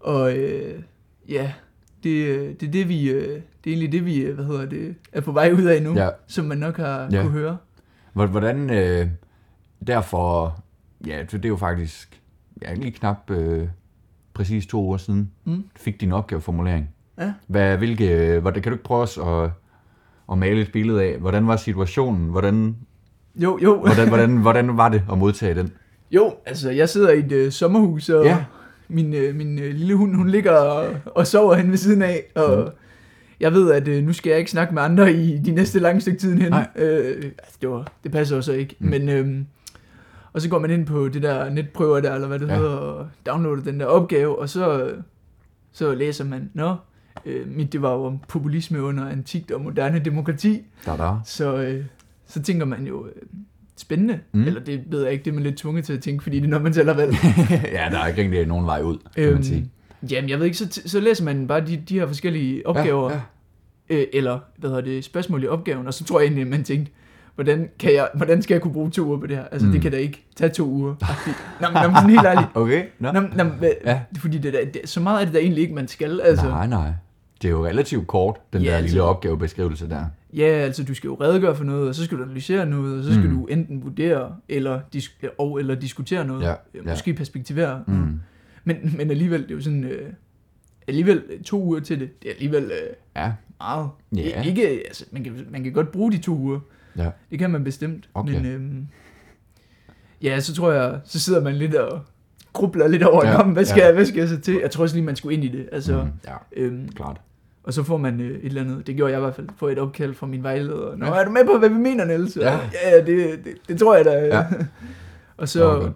[0.00, 0.82] og øh,
[1.28, 1.52] ja,
[2.02, 5.20] det, øh, det er det vi, det er egentlig det vi, hvad hedder det, er
[5.20, 6.08] på vej ud af nu, Ja.
[6.26, 7.22] som man nok har Ja.
[7.22, 7.56] kunne høre.
[8.18, 9.06] Hvor- Hvordan, øh,
[9.86, 10.58] derfor,
[11.06, 12.20] ja, det er jo faktisk
[12.62, 13.68] ja, lige knap øh,
[14.34, 15.64] præcis to uger siden, Mm.
[15.76, 16.88] fik din opgaveformulering.
[17.18, 17.32] Ja.
[17.46, 19.50] Hvad, hvilke, hvordan, kan du ikke prøve os at,
[20.32, 22.76] at male et billede af, hvordan var situationen, hvordan,
[23.36, 23.76] Jo, jo.
[23.86, 25.72] hvordan, hvordan, hvordan var det at modtage den?
[26.10, 28.44] Jo, altså jeg sidder i et øh, sommerhus, og ja.
[28.88, 32.24] min, øh, min øh, lille hund, hun ligger og, og sover hen ved siden af,
[32.34, 32.70] og Mm.
[33.40, 36.00] Jeg ved, at øh, nu skal jeg ikke snakke med andre i de næste lange
[36.00, 36.50] stykke tid hen.
[36.50, 36.66] Nej.
[36.76, 38.88] Øh, altså, det, var, det passer også ikke, Mm.
[38.88, 39.08] men...
[39.08, 39.38] Øh,
[40.32, 42.56] og så går man ind på det der netprøver der, eller hvad det Ja.
[42.56, 44.90] hedder, og downloader den der opgave, og så,
[45.72, 46.74] så læser man, nå,
[47.26, 51.20] øh, mit det var jo om populisme under antikt og moderne demokrati, Der, der.
[51.24, 51.84] så, øh,
[52.26, 53.12] så tænker man jo, øh,
[53.76, 54.42] spændende, Mm.
[54.44, 56.44] eller det ved jeg ikke, det er man lidt tvunget til at tænke, fordi det
[56.46, 57.16] er når man selv har valgt.
[57.78, 59.70] ja, der er ikke rigtig nogen vej ud, kan man sige.
[60.10, 63.20] Jamen, jeg ved ikke, så, så læser man bare de, de her forskellige opgaver, Ja,
[63.90, 63.96] ja.
[63.96, 66.92] Øh, eller hvad hedder det, spørgsmål i opgaven, og så tror jeg egentlig, man tænkte,
[67.34, 69.44] hvordan, kan jeg, hvordan skal jeg kunne bruge to uger på det her?
[69.44, 69.72] Altså, Mm.
[69.72, 70.94] det kan da ikke tage to uger.
[71.60, 72.48] Nå, men, nå, men sådan helt ærligt.
[72.54, 73.12] Okay, nå.
[73.12, 74.00] Nå, nå, men, Ja.
[74.18, 76.20] Fordi det, der, det, så meget er det der egentlig ikke, man skal.
[76.20, 76.90] Altså, Nej, nej.
[77.42, 78.86] Det er jo relativt kort, den Ja, der altså.
[78.94, 80.04] lille opgavebeskrivelse der.
[80.34, 83.04] Ja, altså du skal jo redegøre for noget, og så skal du analysere noget, og
[83.04, 83.36] så skal Mm.
[83.38, 86.42] du enten vurdere eller, dis- og, eller diskutere noget.
[86.42, 86.90] Ja, Øh, ja.
[86.90, 87.82] Måske perspektivere.
[87.86, 88.20] Mm.
[88.68, 90.12] Men, men alligevel, det er jo sådan, øh,
[90.88, 93.88] alligevel to uger til det, det er alligevel øh, Ja, meget.
[94.16, 94.42] Ja.
[94.42, 96.60] Ikke, altså, man, kan, man kan godt bruge de to uger.
[96.96, 97.10] ja.
[97.30, 98.08] Det kan man bestemt.
[98.14, 98.32] Okay.
[98.32, 98.86] Men øhm,
[100.22, 102.00] ja, så tror jeg, så sidder man lidt og
[102.52, 103.86] grubler lidt over, Ja, hvad, skal ja.
[103.86, 104.54] jeg, hvad skal jeg så til?
[104.62, 105.68] Jeg tror også lige, man skulle ind i det.
[105.72, 106.10] Altså, Mm.
[106.26, 107.20] ja, øhm, klart.
[107.62, 109.70] og så får man øh, et eller andet, det gjorde jeg i hvert fald, får
[109.70, 110.96] et opkald fra min vejleder.
[110.96, 111.12] Nå, Ja.
[111.12, 112.36] er du med på, hvad vi mener, Niels?
[112.36, 112.58] Ja.
[112.84, 114.26] Ja, det, det, det, tror jeg da.
[114.36, 114.44] Ja.
[115.36, 115.92] og så,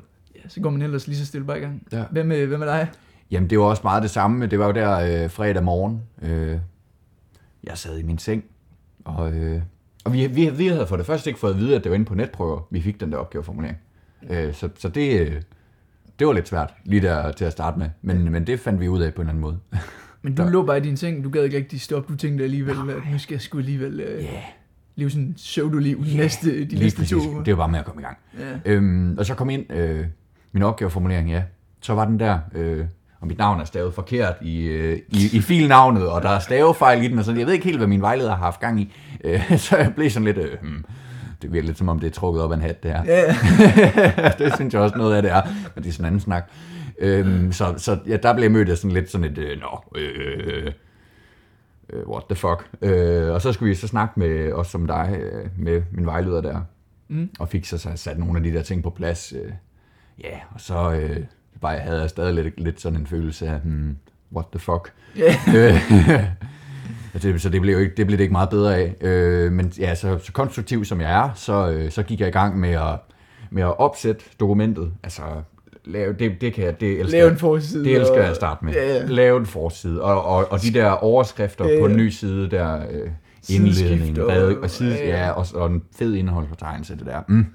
[0.48, 1.82] så går man ellers lige så stille bare i gang.
[1.92, 2.04] Ja.
[2.10, 2.90] Hvem, med, hvem er dig?
[3.30, 4.46] Jamen, det var også meget det samme.
[4.46, 6.00] Det var jo der øh, fredag morgen.
[6.22, 6.58] Øh,
[7.64, 8.44] jeg sad i min seng,
[9.04, 9.62] og, øh,
[10.04, 11.94] og vi, vi, vi havde for det første ikke fået at vide, at det var
[11.94, 13.76] inde på netprøver, vi fik den der opgaveformulering.
[14.30, 15.42] Øh, så så det, øh,
[16.18, 18.88] det var lidt svært lige der til at starte med, men, men det fandt vi
[18.88, 19.58] ud af på en eller anden måde.
[20.22, 22.44] Men du Der- lå bare i din seng, du gad ikke rigtig stoppe, du tænkte
[22.44, 24.28] alligevel, at nu skal jeg sgu alligevel øh, Ja,
[24.96, 27.10] leve sådan pseudo-liv de næste, de lige næste præcis.
[27.24, 27.42] to uger.
[27.44, 28.16] Det var bare med at komme i gang.
[28.38, 28.72] Ja.
[28.72, 30.06] Øhm, og så kom ind, øh,
[30.52, 31.42] min opgaveformulering, ja.
[31.80, 32.84] Så var den der, øh,
[33.20, 37.02] og mit navn er stavet forkert i, øh, i, i filnavnet, og der er stavefejl
[37.04, 37.38] i den, og sådan.
[37.38, 38.94] Jeg ved ikke helt, hvad min vejleder har haft gang i.
[39.24, 40.84] Øh, så jeg blev sådan lidt, øh, hmm,
[41.42, 43.04] det virker lidt som om, det er trukket op af en hat, det her.
[43.04, 43.34] Ja,
[44.44, 45.42] det synes jeg også noget af det er,
[45.74, 46.50] men det er sådan en anden snak.
[46.98, 50.00] Øhm, så så ja, der blev jeg mødt af sådan lidt sådan et, øh, nå,
[50.00, 50.72] øh,
[51.92, 52.68] øh, what the fuck.
[52.82, 56.40] Øh, og så skulle vi så snakke med os som dig, øh, med min vejleder
[56.40, 56.60] der,
[57.08, 57.28] Mm.
[57.38, 59.32] og fik så, så sat nogle af de der ting på plads.
[59.32, 59.52] Øh,
[60.20, 61.16] ja, og så øh,
[61.60, 63.96] bare havde jeg stadig lidt, lidt sådan en følelse af, hmm,
[64.34, 64.92] what the fuck.
[67.22, 68.94] det, så det blev, jo ikke, det blev det ikke meget bedre af.
[69.00, 72.32] Øh, men ja, så, så konstruktiv som jeg er, så, øh, så gik jeg i
[72.32, 72.98] gang med at,
[73.50, 74.92] med at opsætte dokumentet.
[75.02, 75.22] Altså,
[75.84, 77.84] lave, det, det kan jeg, det elsker Lave en forside.
[77.84, 78.72] Det elsker jeg at starte med.
[78.72, 79.04] Ja.
[79.06, 80.02] Lave en forside.
[80.02, 83.10] Og, og, og de der overskrifter Ja, på en ny side, der øh,
[83.50, 85.30] indledning, og- og, side, ja, ja.
[85.30, 87.20] og, og en fed indholdsfortegnelse, det der.
[87.28, 87.46] Mm,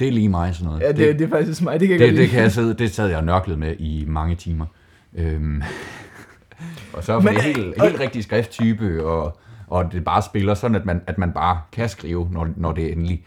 [0.00, 0.80] det er lige mig, sådan noget.
[0.80, 2.90] Ja, det, det er faktisk mig, det kan jeg det, det, kan jeg sidde, det
[2.90, 4.66] sad jeg og nørklede med i mange timer.
[5.14, 5.62] Øhm,
[6.94, 10.86] og så Men, det helt, helt rigtig skrifttype, og, og det bare spiller sådan, at
[10.86, 13.24] man, at man bare kan skrive, når, når, det endelig,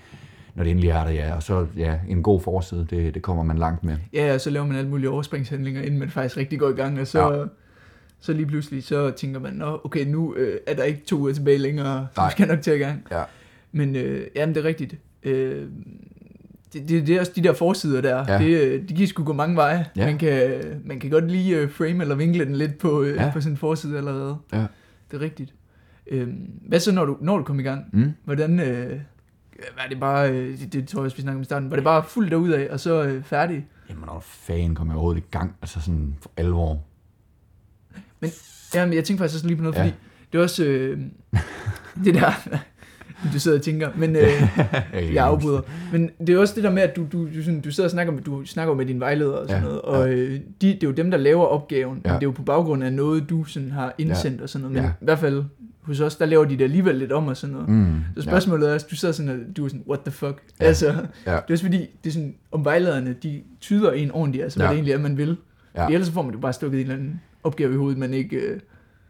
[0.55, 1.35] når det endelig er der, ja.
[1.35, 3.97] Og så ja, en god forside, det, det kommer man langt med.
[4.13, 6.99] Ja, og så laver man alle mulige overspringshandlinger, inden man faktisk rigtig går i gang,
[6.99, 7.43] og så, Ja.
[8.19, 11.33] så lige pludselig, så tænker man, Nå, okay, nu øh, er der ikke to uger
[11.33, 12.31] tilbage længere, så Nej.
[12.31, 13.07] skal nok til i gang.
[13.11, 13.23] Ja.
[13.71, 14.95] Men øh, jamen, det er rigtigt.
[15.23, 15.65] Øh,
[16.73, 18.37] det, det, det er også de der forsider der, Ja.
[18.45, 19.85] det, øh, de kan sgu gå mange veje.
[19.95, 20.05] Ja.
[20.05, 20.51] Man, kan,
[20.85, 23.31] man kan godt lige øh, frame eller vinkle den lidt på, øh, Ja.
[23.33, 24.37] på en forside allerede.
[24.53, 24.65] Ja.
[25.11, 25.53] Det er rigtigt.
[26.11, 26.27] Øh,
[26.67, 27.85] hvad så, når du, når du kom i gang?
[27.93, 28.11] Mm.
[28.25, 28.99] Hvordan, øh,
[29.77, 31.83] var det bare, det, det tror jeg også, vi snakkede om i starten, var det
[31.83, 33.67] bare fuldt derud af, og så øh, færdig?
[33.89, 36.83] Jamen, når fanden kom jeg overhovedet i gang, altså sådan for alvor.
[38.75, 39.81] Jamen, jeg tænkte faktisk også lige på noget, Ja.
[39.81, 39.93] fordi
[40.31, 40.99] det er også øh,
[42.05, 42.31] det der,
[43.33, 44.23] du sidder og tænker, men øh,
[45.15, 45.61] jeg afbryder.
[45.91, 47.91] Men det er også det der med, at du, du, du, sådan, du sidder og
[47.91, 50.83] snakker med, du snakker med din vejleder og sådan Ja, noget, og øh, de, det
[50.83, 52.11] er jo dem, der laver opgaven, Ja.
[52.11, 54.73] men det er jo på baggrund af noget, du sådan har indsendt og sådan noget,
[54.75, 54.89] men Ja.
[54.89, 55.43] i hvert fald
[55.81, 57.69] hos os, der laver de det alligevel lidt om og sådan noget.
[57.69, 60.41] Mm, Så spørgsmålet er, at du sidder sådan, og du er sådan, what the fuck?
[60.59, 60.65] Ja.
[60.65, 61.31] Altså, Ja.
[61.31, 64.65] det er også fordi, det er sådan, om vejlederne, de tyder en ordentligt, altså hvad
[64.67, 64.71] Ja.
[64.71, 65.37] det egentlig er, man vil.
[65.75, 65.81] Ja.
[65.83, 65.87] Ja.
[65.89, 68.35] Ellers så får man jo bare stukket en eller anden opgave i hovedet, man ikke
[68.37, 68.59] øh,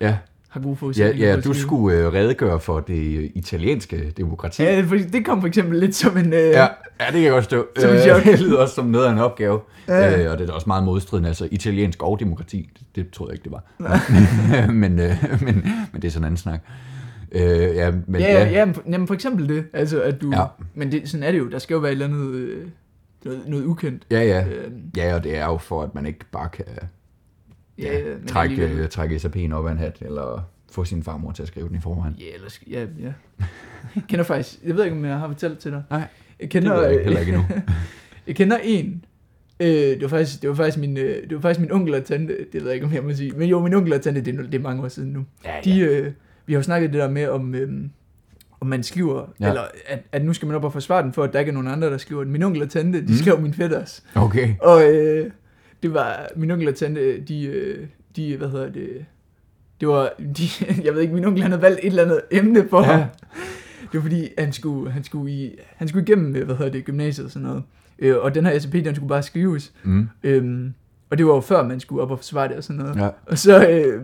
[0.01, 0.17] Ja,
[0.51, 4.63] har gode ja, forudsætninger ja at du skulle øh, redegøre for det italienske demokrati.
[4.63, 6.33] Ja, for det kom for eksempel lidt som en...
[6.33, 6.65] Øh, Ja, ja,
[7.05, 7.65] det kan jeg godt stå.
[7.79, 8.23] Som Øh, et chok.
[8.23, 9.59] det lyder også som noget af en opgave.
[9.87, 10.23] Ja.
[10.25, 12.69] Øh, og det er også meget modstridende, altså italiensk og demokrati.
[12.79, 14.71] Det, det troede jeg ikke, det var.
[14.81, 16.59] men, øh, men, men det er sådan en anden snak.
[17.31, 17.41] Øh,
[17.75, 20.31] ja, men, ja, ja, ja, jamen for eksempel det, altså at du...
[20.35, 20.43] Ja.
[20.75, 22.65] Men det, sådan er det jo, der skal jo være et eller andet, øh,
[23.25, 24.03] noget, noget ukendt.
[24.11, 24.45] ja, ja.
[24.47, 26.65] Øh, Ja, og det er jo for, at man ikke bare kan
[27.81, 31.03] ja, ja, men trække, alligevel- øh, trække SAP'en op af en hat, eller få sin
[31.03, 32.15] farmor til at skrive den i forvejen.
[32.19, 33.13] Ja, ellers, ja, ja.
[33.95, 35.83] Jeg kender faktisk, jeg ved ikke, om jeg har fortalt til dig.
[35.89, 36.07] Nej, Jeg
[36.39, 37.47] Det kender, ved jeg ikke, heller ikke endnu.
[38.27, 39.05] jeg kender en,
[39.59, 42.05] øh, det, var faktisk, det, var faktisk min, øh, det var faktisk min onkel og
[42.05, 44.21] tante, det ved jeg ikke, om jeg må sige, men jo, min onkel og tante,
[44.21, 45.25] det er, det er mange år siden nu.
[45.45, 46.11] Ja, De, øh,
[46.45, 47.69] vi har jo snakket det der med, om, øh,
[48.61, 49.45] om man skriver, Ja.
[49.45, 49.49] ja.
[49.49, 51.53] eller at, at nu skal man op og forsvare den, for at der ikke er
[51.53, 52.31] nogen andre, der skriver den.
[52.31, 53.13] Min onkel og tante, de mm.
[53.13, 54.03] skrev min fætters.
[54.15, 54.53] Okay.
[54.61, 55.31] Og øh,
[55.83, 59.05] det var, min onkel og tante, de, øh, de hvad hedder det,
[59.79, 60.43] det var, de,
[60.83, 63.05] jeg ved ikke, min onkel han havde valgt et eller andet emne for Ja.
[63.81, 66.85] Det var fordi, han skulle, han skulle, i, han skulle igennem, øh, hvad hedder det,
[66.85, 67.63] gymnasiet og sådan noget.
[67.99, 69.71] Øh, og den her SAP, den skulle bare skrives.
[69.83, 70.09] Mm.
[70.23, 70.73] Øhm,
[71.09, 72.95] og det var jo før, man skulle op og forsvare det og sådan noget.
[72.95, 73.09] Ja.
[73.25, 74.03] Og så, øh,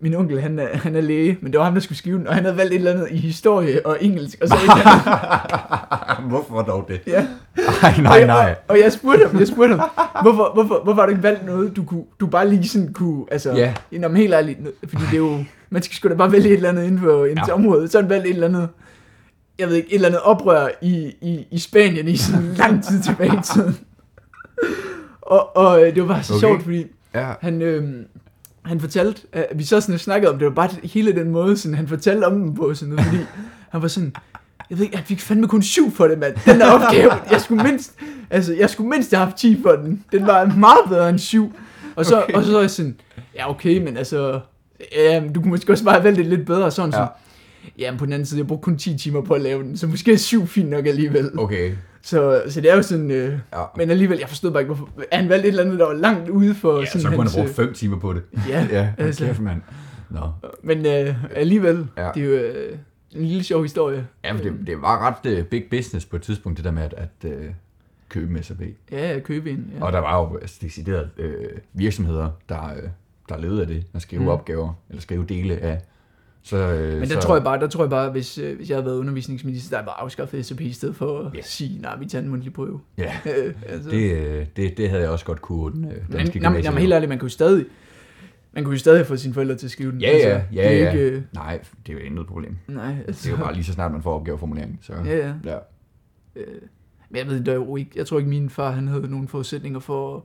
[0.00, 2.26] min onkel, han er, han er læge, men det var ham, der skulle skrive den,
[2.26, 4.74] og han havde valgt et eller andet i historie og engelsk, og så et eller
[6.16, 6.28] andet.
[6.30, 7.00] Hvorfor dog det?
[7.06, 7.26] Ja.
[7.82, 8.36] Nej, nej, og, nej.
[8.36, 9.88] Jeg, og jeg spurgte ham, jeg spurgte ham,
[10.22, 13.24] hvorfor, hvorfor, hvorfor har du ikke valgt noget, du, kunne, du bare lige sådan kunne,
[13.30, 13.56] altså,
[13.92, 14.04] yeah.
[14.06, 16.68] om helt ærligt, fordi det er jo, man skal sgu da bare vælge et eller
[16.68, 17.52] andet inden for ens Ja.
[17.54, 18.68] område, så han valgt et eller andet,
[19.58, 23.00] jeg ved ikke, et eller andet oprør i, i, i Spanien i sådan lang tid
[23.02, 23.76] tilbage i tiden.
[25.22, 26.40] og, og øh, det var bare så Okay.
[26.40, 27.26] sjovt, fordi Ja.
[27.40, 27.84] han, øh,
[28.64, 31.74] han fortalte, at vi så sådan snakkede om, det var bare hele den måde, sådan,
[31.76, 33.22] han fortalte om den på, sådan noget, fordi
[33.68, 34.14] han var sådan,
[34.74, 36.34] jeg ved ikke, jeg fik fandme kun syv for det, mand.
[36.46, 37.94] Den der opgave, jeg skulle mindst,
[38.30, 40.04] altså, jeg skulle mindst have haft 10 for den.
[40.12, 41.52] Den var meget bedre end syv.
[41.96, 42.32] Og så, Okay.
[42.34, 42.96] og så er jeg sådan,
[43.34, 44.40] ja okay, men altså,
[44.96, 46.96] ja, du kunne måske også bare have valgt det lidt bedre, sådan Ja.
[46.96, 47.08] sådan.
[47.78, 49.76] Ja, men på den anden side, jeg brugte kun 10 timer på at lave den,
[49.76, 51.30] så måske er syv fint nok alligevel.
[51.38, 51.72] Okay.
[52.02, 53.62] Så, så det er jo sådan, øh, Ja.
[53.76, 56.28] men alligevel, jeg forstod bare ikke, hvorfor, han valgte et eller andet, der var langt
[56.28, 58.22] ude for Ja, sådan så kunne han brugt øh, fem timer på det.
[58.48, 59.24] Ja, Ja, altså.
[59.24, 59.60] kæft, mand.
[60.10, 60.20] Nå.
[60.62, 62.08] Men øh, alligevel, ja.
[62.14, 62.76] det er jo øh,
[63.14, 64.06] en lille sjov historie.
[64.24, 66.82] Ja, men det, det var ret uh, big business på et tidspunkt, det der med
[66.82, 67.44] at, at uh,
[68.08, 68.60] købe med SAP.
[68.92, 69.72] Ja, købe en.
[69.78, 69.84] Ja.
[69.84, 71.24] Og der var jo altså, decideret uh,
[71.72, 72.88] virksomheder, der, uh,
[73.28, 74.28] der levede af det, at skrive mm.
[74.28, 75.80] Opgaver, eller skrive dele af.
[76.42, 78.68] Så, uh, Men så, der tror jeg bare, der tror jeg bare, hvis, øh, hvis
[78.68, 81.40] jeg havde været undervisningsminister, der bare afskaffet SAP i stedet for at Ja.
[81.42, 82.80] sige, nej, vi tager en mundtlig prøve.
[82.98, 83.90] Ja, Øh, altså.
[83.90, 87.08] det, det, det havde jeg også godt kunne den uh, men, jamen, jamen, helt ærligt,
[87.08, 87.64] man kunne stadig,
[88.54, 90.00] man kunne jo stadig få sine forældre til at skrive den.
[90.00, 90.90] Ja, altså, ja, ja, det er ja.
[90.92, 92.56] Ikke, øh, Nej, det er jo intet problem.
[92.68, 93.22] nej, altså.
[93.28, 94.78] Det er jo bare lige så snart, man får opgaveformuleringen.
[94.82, 95.32] Så, Ja, ja.
[95.44, 95.58] ja.
[96.36, 96.46] Øh,
[97.10, 99.80] men jeg ved det jo ikke, jeg tror ikke, min far han havde nogen forudsætninger
[99.80, 100.22] for at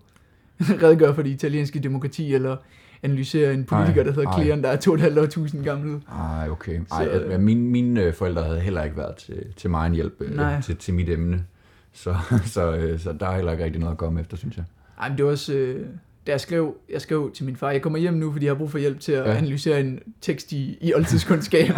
[0.84, 2.58] redegøre for det italienske demokrati, eller
[3.04, 4.42] analysere en politiker, Ej, der hedder.
[4.42, 6.02] Cleon, der er to og et halvt år tusind gammel.
[6.12, 6.80] Ej, okay.
[6.92, 9.88] Ej, Så, så, øh, mine, mine øh, forældre havde heller ikke været til, til mig
[9.88, 10.62] en hjælp Nej.
[10.62, 11.46] til, til mit emne.
[11.94, 12.16] Så,
[12.46, 14.66] så, øh, så der er heller ikke rigtig noget at komme efter, synes jeg.
[15.00, 15.86] Ej, men det var også, øh,
[16.28, 18.58] da jeg skrev, jeg skrev til min far, jeg kommer hjem nu, fordi jeg har
[18.58, 19.32] brug for hjælp til at Ja.
[19.32, 19.38] ja.
[19.38, 21.70] analysere en tekst i, i oldtidskundskab.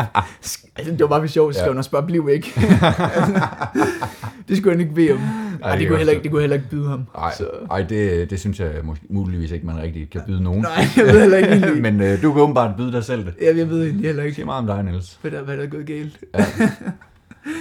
[0.75, 1.77] altså, det var bare for sjovt, så skrev Ja.
[1.77, 2.59] også bare, bliv altså,
[4.47, 5.17] det skulle han ikke bede om.
[5.63, 6.23] Ej, det det, er kunne heller ikke, det.
[6.23, 7.05] det kunne heller ikke byde ham.
[7.17, 7.49] Ej, Så.
[7.71, 10.61] ej det, det synes jeg måske, muligvis ikke, man rigtig kan byde nogen.
[10.61, 11.71] Nej, jeg ved heller ikke.
[11.91, 13.33] Men øh, du kan åbenbart byde dig selv det.
[13.41, 15.19] Ja, jeg ved egentlig heller Det ikke, siger meget om dig, Niels.
[15.21, 16.19] hvad der, hvad der er gået galt.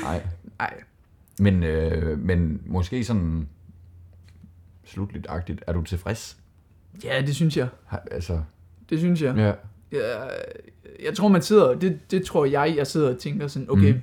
[0.03, 0.21] Nej.
[0.59, 0.75] Nej.
[1.39, 3.49] Men, øh, men måske sådan
[4.85, 6.37] slutligt-agtigt, er du tilfreds?
[7.05, 7.69] Ja, det synes jeg.
[8.11, 8.41] Altså,
[8.91, 9.37] Det synes jeg.
[9.37, 9.53] ja.
[9.99, 10.31] Jeg,
[11.05, 14.01] jeg tror, man sidder, det, det tror jeg, jeg sidder og tænker sådan, okay, mm.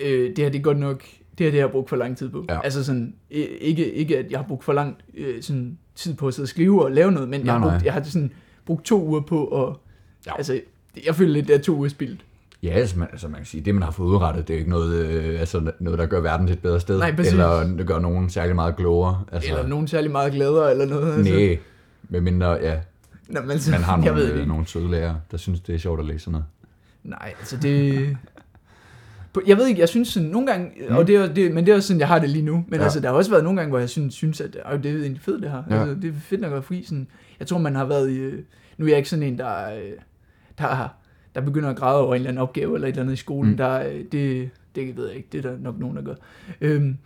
[0.00, 1.02] øh, det her det er godt nok,
[1.38, 2.44] det her det har jeg brugt for lang tid på.
[2.48, 2.60] Ja.
[2.64, 6.34] Altså sådan, ikke, ikke at jeg har brugt for lang øh, sådan, tid på at
[6.34, 7.82] sidde og skrive og lave noget, men jeg, Nej, har brugt, nej.
[7.84, 8.32] jeg har sådan
[8.64, 9.74] brugt to uger på at,
[10.26, 10.36] ja.
[10.36, 10.60] altså,
[11.06, 12.24] jeg føler lidt, det er to uger spildt.
[12.66, 14.70] Ja, altså man, altså man kan sige, det man har fået udrettet, det er ikke
[14.70, 16.98] noget, øh, altså noget, der gør verden til et bedre sted.
[16.98, 17.32] Nej, præcis.
[17.32, 19.24] Eller det gør nogen særlig meget klogere.
[19.32, 21.14] Altså, Eller nogen særlig meget glæder, eller noget.
[21.18, 21.32] Altså.
[21.34, 21.58] Nej,
[22.08, 22.78] medmindre, ja,
[23.28, 25.74] Nå, men altså, man har jeg ved nogle, øh, nogle søde lærere, der synes, det
[25.74, 26.44] er sjovt at læse sådan noget.
[27.04, 28.16] Nej, altså det...
[29.46, 30.96] Jeg ved ikke, jeg synes sådan nogle gange, Mm.
[30.96, 32.78] og det er, det, men det er også sådan, jeg har det lige nu, men
[32.78, 32.84] Ja.
[32.84, 34.96] altså, der har også været nogle gange, hvor jeg synes, synes at øh, det er
[35.00, 35.62] egentlig fedt det her.
[35.70, 35.80] Ja.
[35.80, 36.82] Altså, det er fedt nok at være fri.
[36.84, 37.06] Sådan,
[37.40, 38.42] jeg tror, man har været i, øh,
[38.78, 39.90] nu er jeg ikke sådan en, der, øh,
[40.58, 40.94] der, har,
[41.36, 43.50] der begynder at græde over en eller anden opgave eller et eller andet i skolen,
[43.50, 43.56] Mm.
[43.56, 46.14] der, øh, det, det ved jeg ikke, det er der nok nogen, der gør.
[46.60, 46.96] Øhm,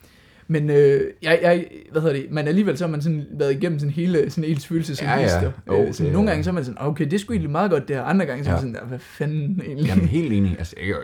[0.48, 3.78] men øh, jeg, jeg, hvad hedder det, man alligevel så har man sådan været igennem
[3.78, 5.38] sådan hele sådan ens følelsesregister.
[5.40, 5.52] Ja, ja.
[5.74, 7.32] Ja, Jo, øh, sådan, det- nogle gange så er man sådan, okay, det er sgu
[7.32, 8.02] egentlig meget godt det her.
[8.02, 8.72] Andre gange så er man Ja.
[8.74, 9.86] sådan, "Ja, hvad fanden egentlig?
[9.86, 10.96] Jamen helt enig, altså jeg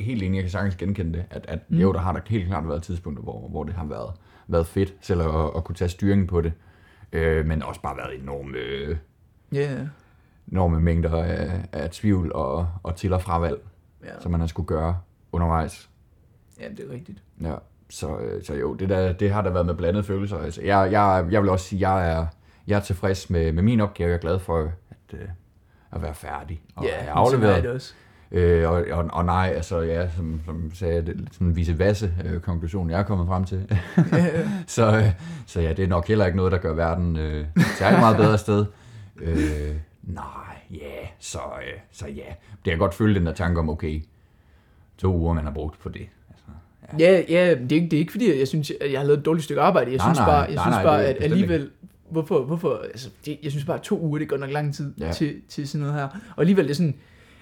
[0.00, 1.78] helt enig, jeg kan sagtens genkende det, at, at mm.
[1.78, 4.10] Jo, der har der helt klart været tidspunkter, hvor, hvor det har været,
[4.48, 6.52] været fedt selv at, at kunne tage styringen på det,
[7.12, 8.96] øh, men også bare været enorme, øh,
[9.52, 9.70] Ja,
[10.52, 13.58] enorme mængder af, af tvivl og, og til- og fravalg,
[14.04, 14.98] ja, som man har skulle gøre
[15.32, 15.88] undervejs.
[16.60, 17.18] ja, det er rigtigt.
[17.42, 17.54] Ja,
[17.90, 20.38] så, øh, så jo, det, der, det har der været med blandede følelser.
[20.38, 22.26] Altså, jeg, jeg, jeg vil også sige, jeg er,
[22.66, 24.08] jeg er tilfreds med, med min opgave.
[24.08, 24.68] Jeg er glad for at,
[25.12, 25.28] øh,
[25.92, 27.62] at være færdig og Ja, er afleveret.
[27.62, 27.94] det også.
[28.32, 31.78] Øh, og, og, og nej, altså ja, som, som sagde, det er sådan en vice
[31.78, 33.72] vasse øh, konklusion, jeg er kommet frem til.
[34.66, 35.10] Så, øh,
[35.46, 37.46] så ja, det er nok heller ikke noget, der gør verden øh,
[37.78, 38.66] særlig meget bedre sted.
[39.16, 39.76] Øh,
[40.14, 42.12] nej, ja, så, øh, så ja.
[42.52, 44.02] Det kan jeg godt følge den der tanke om, okay,
[44.98, 46.08] to uger, man har brugt på det.
[46.30, 46.44] Altså,
[46.98, 49.18] Ja, ja, det er, ikke, det er ikke fordi, jeg synes, at jeg har lavet
[49.18, 49.90] et dårligt stykke arbejde.
[49.90, 51.70] Jeg Nej, synes nej, bare, jeg nej, synes nej, bare at alligevel,
[52.10, 54.74] hvorfor, hvorfor, altså, det, jeg synes bare, at to uger, det er godt nok lang
[54.74, 55.06] tid Ja.
[55.06, 55.12] ja.
[55.12, 56.08] til, til sådan noget her.
[56.36, 56.94] Og alligevel, det er sådan,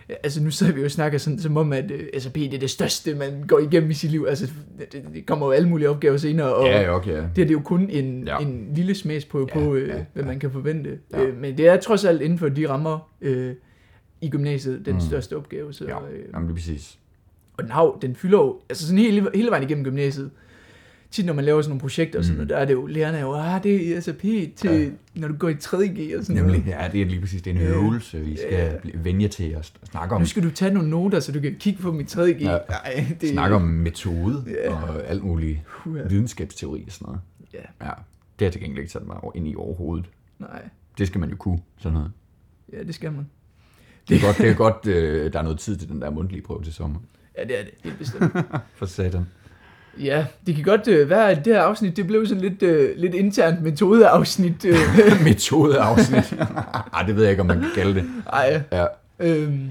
[0.09, 2.59] altså nu sidder vi jo og snakker sådan, som om, at øh, SAP, det er
[2.59, 4.27] det største, man går igennem i sit liv.
[4.29, 4.51] Altså,
[4.93, 7.11] det, det kommer jo alle mulige opgaver senere, og ja, okay.
[7.13, 7.17] Ja.
[7.17, 8.39] det, her, det er jo kun en, Ja.
[8.39, 10.29] en lille smagsprøve Ja, på, øh, ja, hvad ja.
[10.29, 10.99] man kan forvente.
[11.13, 11.23] Ja.
[11.25, 13.55] Øh, men det er trods alt inden for de rammer øh,
[14.21, 15.01] i gymnasiet, den Mm.
[15.01, 15.73] største opgave.
[15.73, 16.99] Så, Ja, øh, jamen, lige præcis.
[17.57, 20.31] og den, har, den fylder jo, altså sådan hele, hele vejen igennem gymnasiet,
[21.17, 22.37] tit når man laver sådan nogle projekter og sådan Mm.
[22.37, 24.73] noget, der er det jo, lærerne er jo, ah, det er SAP til, Ja.
[24.79, 24.89] ja.
[25.15, 26.67] når du går i 3G og sådan Nemlig, noget.
[26.83, 27.69] ja, det er lige præcis, det er en Ja.
[27.69, 28.53] øvelse, vi skal
[28.85, 28.91] Ja.
[28.95, 30.21] vende til at snakke om.
[30.21, 32.43] Nu skal du tage nogle noter, så du kan kigge på mit 3G.
[32.45, 32.57] Ja.
[32.69, 34.75] Ej, det, Snakke om metode Ja.
[34.75, 36.03] og alt muligt Puha.
[36.09, 37.21] videnskabsteori og sådan noget.
[37.55, 37.91] Ja, Ja,
[38.39, 40.07] det har til gengæld ikke sat mig ind i overhovedet.
[40.39, 40.63] nej.
[40.99, 42.11] Det skal man jo kunne, sådan noget.
[42.73, 43.27] Ja, det skal man.
[44.09, 46.43] Det er godt, det er godt øh, der er noget tid til den der mundtlige
[46.43, 46.99] prøve til sommer.
[47.39, 48.33] Ja, det er det, helt bestemt.
[48.79, 49.27] For satan.
[50.03, 52.91] Ja, det kan godt øh, være, at det her afsnit, det blev sådan lidt, øh,
[52.97, 54.65] lidt internt metodeafsnit.
[54.65, 54.75] Øh.
[55.25, 56.35] Metodeafsnit.
[56.95, 58.05] Ej, det ved jeg ikke, om man kan kalde det.
[58.33, 58.87] Ej, Ja,
[59.21, 59.69] Øhm,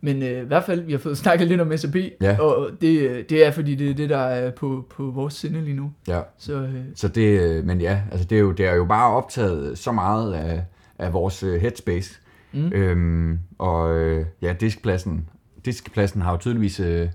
[0.00, 2.40] men øh, i hvert fald, vi har fået snakket lidt om SAP, Ja.
[2.40, 5.60] og det, øh, det er fordi, det er det, der er på, på vores sinde
[5.64, 5.92] lige nu.
[6.08, 6.20] ja.
[6.38, 9.10] Så øh, Så det, øh, men ja, altså det er jo, det er jo bare
[9.16, 10.64] optaget så meget af,
[10.98, 12.18] af vores øh, headspace.
[12.52, 12.72] mm.
[12.72, 15.28] Øhm, og øh, ja, diskpladsen,
[15.64, 17.08] diskpladsen har jo tydeligvis øh,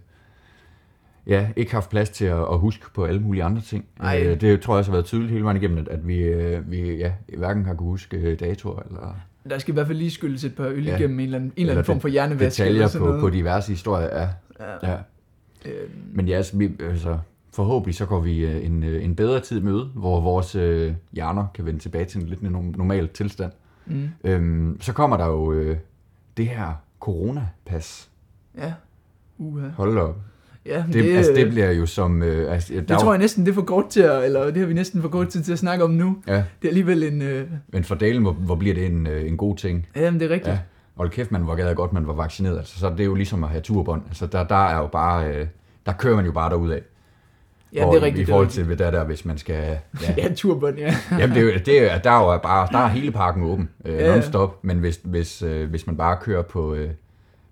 [1.28, 3.86] ja, ikke haft plads til at, at huske på alle mulige andre ting.
[4.00, 4.24] Ej.
[4.26, 6.72] Øh, det tror jeg også har været tydeligt hele vejen igennem, at, at vi, øh,
[6.72, 9.16] vi ja, hverken har kunne huske øh, datoer eller
[9.50, 10.98] der skal i hvert fald lige skyldes et par øl Ja.
[10.98, 12.58] igennem en eller anden, en eller anden form for hjernevask.
[12.58, 13.22] detaljer eller sådan på, noget.
[13.22, 14.20] på diverse historier.
[14.22, 14.28] Ja,
[14.60, 14.92] Ja.
[14.92, 14.98] ja.
[15.66, 17.18] Øhm, Men ja, altså, vi, altså,
[17.54, 21.46] forhåbentlig så går vi øh, en, øh, en bedre tid møde, hvor vores øh, hjerner
[21.54, 22.42] kan vende tilbage til en lidt
[22.78, 23.52] normal tilstand.
[23.86, 24.10] mm.
[24.24, 25.78] Øhm, så kommer der jo øh,
[26.38, 28.10] det her coronapas.
[28.58, 28.74] Ja.
[29.38, 29.68] Uha.
[29.68, 30.18] Hold op.
[30.66, 32.24] Ja, Det, det, det, altså, det øh, bliver jo som...
[32.24, 34.46] Øh, altså, der det er tror jeg næsten, det er for kort til at, eller
[34.46, 36.18] det har vi næsten for kort tid til at snakke om nu.
[36.28, 39.28] Ja, Det er alligevel en, øh, men for dalen, hvor, hvor bliver det en, øh,
[39.28, 39.88] en god ting.
[39.96, 40.54] ja, men det er rigtigt.
[40.54, 40.60] Ja.
[40.96, 42.58] Og kæft, man hvor gad godt, man var vaccineret.
[42.58, 44.02] Altså, så er det jo ligesom at have turbånd.
[44.08, 45.28] Altså, der, der er jo bare...
[45.28, 45.48] Øh,
[45.86, 46.80] der kører man jo bare derudad.
[47.74, 48.28] Ja, Hvor- det er rigtigt.
[48.28, 49.78] I forhold til hvad der, der, hvis man skal...
[50.02, 50.96] Ja, Ja, turbånd, ja.
[51.20, 53.94] Jamen, det er, det er, der er jo bare, der er hele parken åben, øh,
[53.94, 54.16] Ja, ja.
[54.22, 56.90] non-stop, men hvis, hvis, øh, hvis man bare kører på, øh,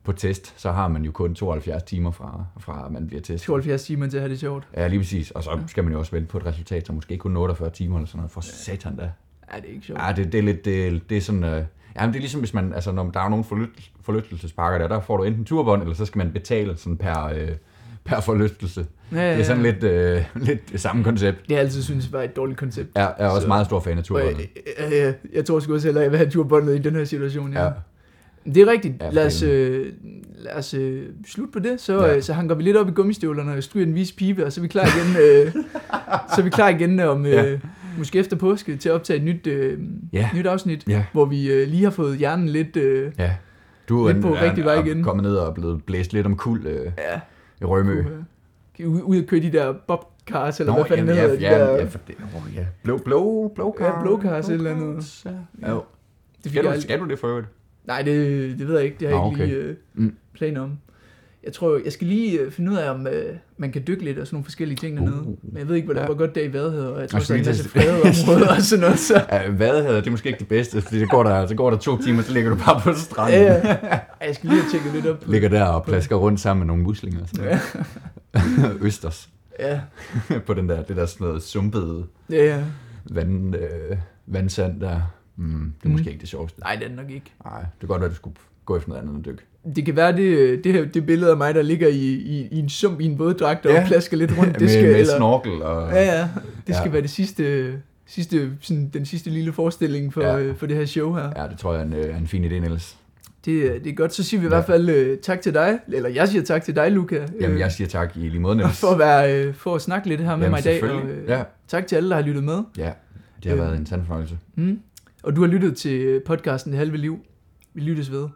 [0.03, 3.41] på test, så har man jo kun 72 timer fra, fra man bliver testet.
[3.41, 4.67] 72 timer til at have det sjovt.
[4.77, 7.17] Ja, lige præcis, og så skal man jo også vente på et resultat, så måske
[7.17, 9.01] kun 48 timer eller sådan noget, for satan da.
[9.53, 10.01] Ja, det er ikke sjovt.
[10.01, 11.63] Ja, det, det er lidt, det, er- det er sådan, øh,
[11.95, 14.99] jamen det er ligesom hvis man, altså når der er nogle forlyt, forlystelsesparker der, der
[15.01, 17.49] får du enten turbånd, eller så skal man betale sådan per, øh,
[18.03, 18.85] per forlystelse.
[19.11, 19.71] Ja, ja, Det er sådan ja.
[19.71, 21.47] lidt, øh, lidt samme koncept.
[21.47, 22.89] Det har altid synes var et dårligt koncept.
[22.95, 24.37] Jeg er også Så- meget stor fan af Og turbånd.
[24.37, 24.47] jeg,
[24.91, 27.53] jeg, jeg, jeg tror sgu også heller, jeg vil have turbåndet i den her situation.
[27.53, 27.63] Ja.
[27.65, 27.71] Ja.
[28.45, 28.93] Det er rigtigt.
[29.01, 29.93] Ja, Ja, lad os, øh,
[30.35, 31.81] lad os øh, slutte på det.
[31.81, 32.05] Så, Ja.
[32.07, 32.15] ja.
[32.15, 34.59] øh, så hanker vi lidt op i gummistøvlerne og stryger en vis pibe, og så
[34.59, 35.51] er vi klar igen, øh,
[36.35, 37.57] så er vi klar igen om øh, Ja.
[37.97, 39.79] måske efter påske til at optage et nyt, øh,
[40.13, 40.29] Ja.
[40.35, 41.05] nyt afsnit, Ja.
[41.11, 42.77] hvor vi øh, lige har fået hjernen lidt...
[42.77, 43.35] Øh, Ja.
[43.89, 45.03] Du er, Lidt på er- rigtig vej er igen.
[45.03, 47.19] kommet ned og er blevet blæst lidt om kul øh, ja,
[47.61, 48.03] i Rømø.
[48.85, 51.59] uh, ud, og køre de der bobcars, eller Nå, hvad fanden hedder ja, de ja,
[51.65, 51.75] der...
[51.75, 52.65] ja, for det, oh, ja.
[52.83, 55.25] Blå, blå, blå Ja, blowcars eller noget.
[55.61, 55.69] Ja.
[55.71, 55.83] Jo.
[56.43, 57.47] det Skal, du, skal du det for øvrigt?
[57.85, 58.15] Nej, det,
[58.59, 58.97] det ved jeg ikke.
[58.99, 59.47] Det har jeg ikke okay.
[59.53, 60.15] lige øh, Mm.
[60.33, 60.77] planer om.
[61.43, 64.19] Jeg tror, jeg skal lige øh, finde ud af, om øh, man kan dykke lidt
[64.19, 65.21] og sådan nogle forskellige ting dernede.
[65.21, 65.27] Uh.
[65.27, 65.99] Men jeg ved ikke, hvor, Ja.
[65.99, 66.05] ja.
[66.05, 68.55] hvor godt det er i Vadehavet, og jeg tror, der er en masse fredede områder
[68.55, 68.99] og sådan noget.
[68.99, 69.25] Så.
[69.31, 71.77] Ja, Vadehavet, det er måske ikke det bedste, fordi det går der, så går der
[71.77, 73.41] to timer, så ligger du bare på stranden.
[73.41, 73.59] Ja, ja.
[74.21, 76.59] Ej, jeg skal lige have tjekket lidt op på Ligger der og plasker rundt sammen
[76.59, 77.21] med nogle muslinger.
[77.21, 77.59] og Sådan
[78.57, 78.77] noget.
[78.81, 79.29] Østers.
[79.59, 79.81] Ja,
[80.47, 82.63] på den der, det der sådan noget sumpede ja, ja.
[83.11, 85.01] vand, øh, vandsand der.
[85.35, 85.91] Mm, det er Mm.
[85.91, 86.59] måske ikke det sjoveste.
[86.59, 87.31] Nej, det er det nok ikke.
[87.45, 89.45] Nej, det kan godt være, du skulle gå efter noget andet end dyk.
[89.75, 92.59] Det kan være, det, det, her, det billede af mig, der ligger i, i, i
[92.59, 93.83] en sump i en våddragt og Ja.
[93.87, 95.91] plasker lidt rundt, det med, skal, med eller, snorkel og...
[95.91, 96.29] ja, ja,
[96.67, 96.91] det skal Ja.
[96.91, 97.73] være det sidste,
[98.05, 100.37] sidste sådan, den sidste lille forestilling for, Ja.
[100.37, 100.51] ja.
[100.51, 101.29] for det her show her.
[101.35, 102.97] Ja, det tror jeg er en, øh, er en fin idé, Niels.
[103.45, 104.55] Det, er- det er godt, så siger vi i Ja.
[104.55, 107.59] hvert fald øh, tak til dig, eller jeg siger tak til dig, Luca, Jamen, øh,
[107.59, 108.79] jeg siger tak i lige måde, Niels.
[108.79, 111.05] for, at være, øh, for at snakke lidt her med Jamen, mig i dag, og
[111.09, 111.43] øh, Ja.
[111.67, 112.63] tak til alle, der har lyttet med.
[112.77, 112.91] Ja,
[113.43, 113.59] det har Øh.
[113.59, 114.37] været en sand fornøjelse.
[114.55, 114.79] Mm.
[115.23, 117.19] Og du har lyttet til podcasten Halve Liv.
[117.73, 118.29] Vi lyttes ved.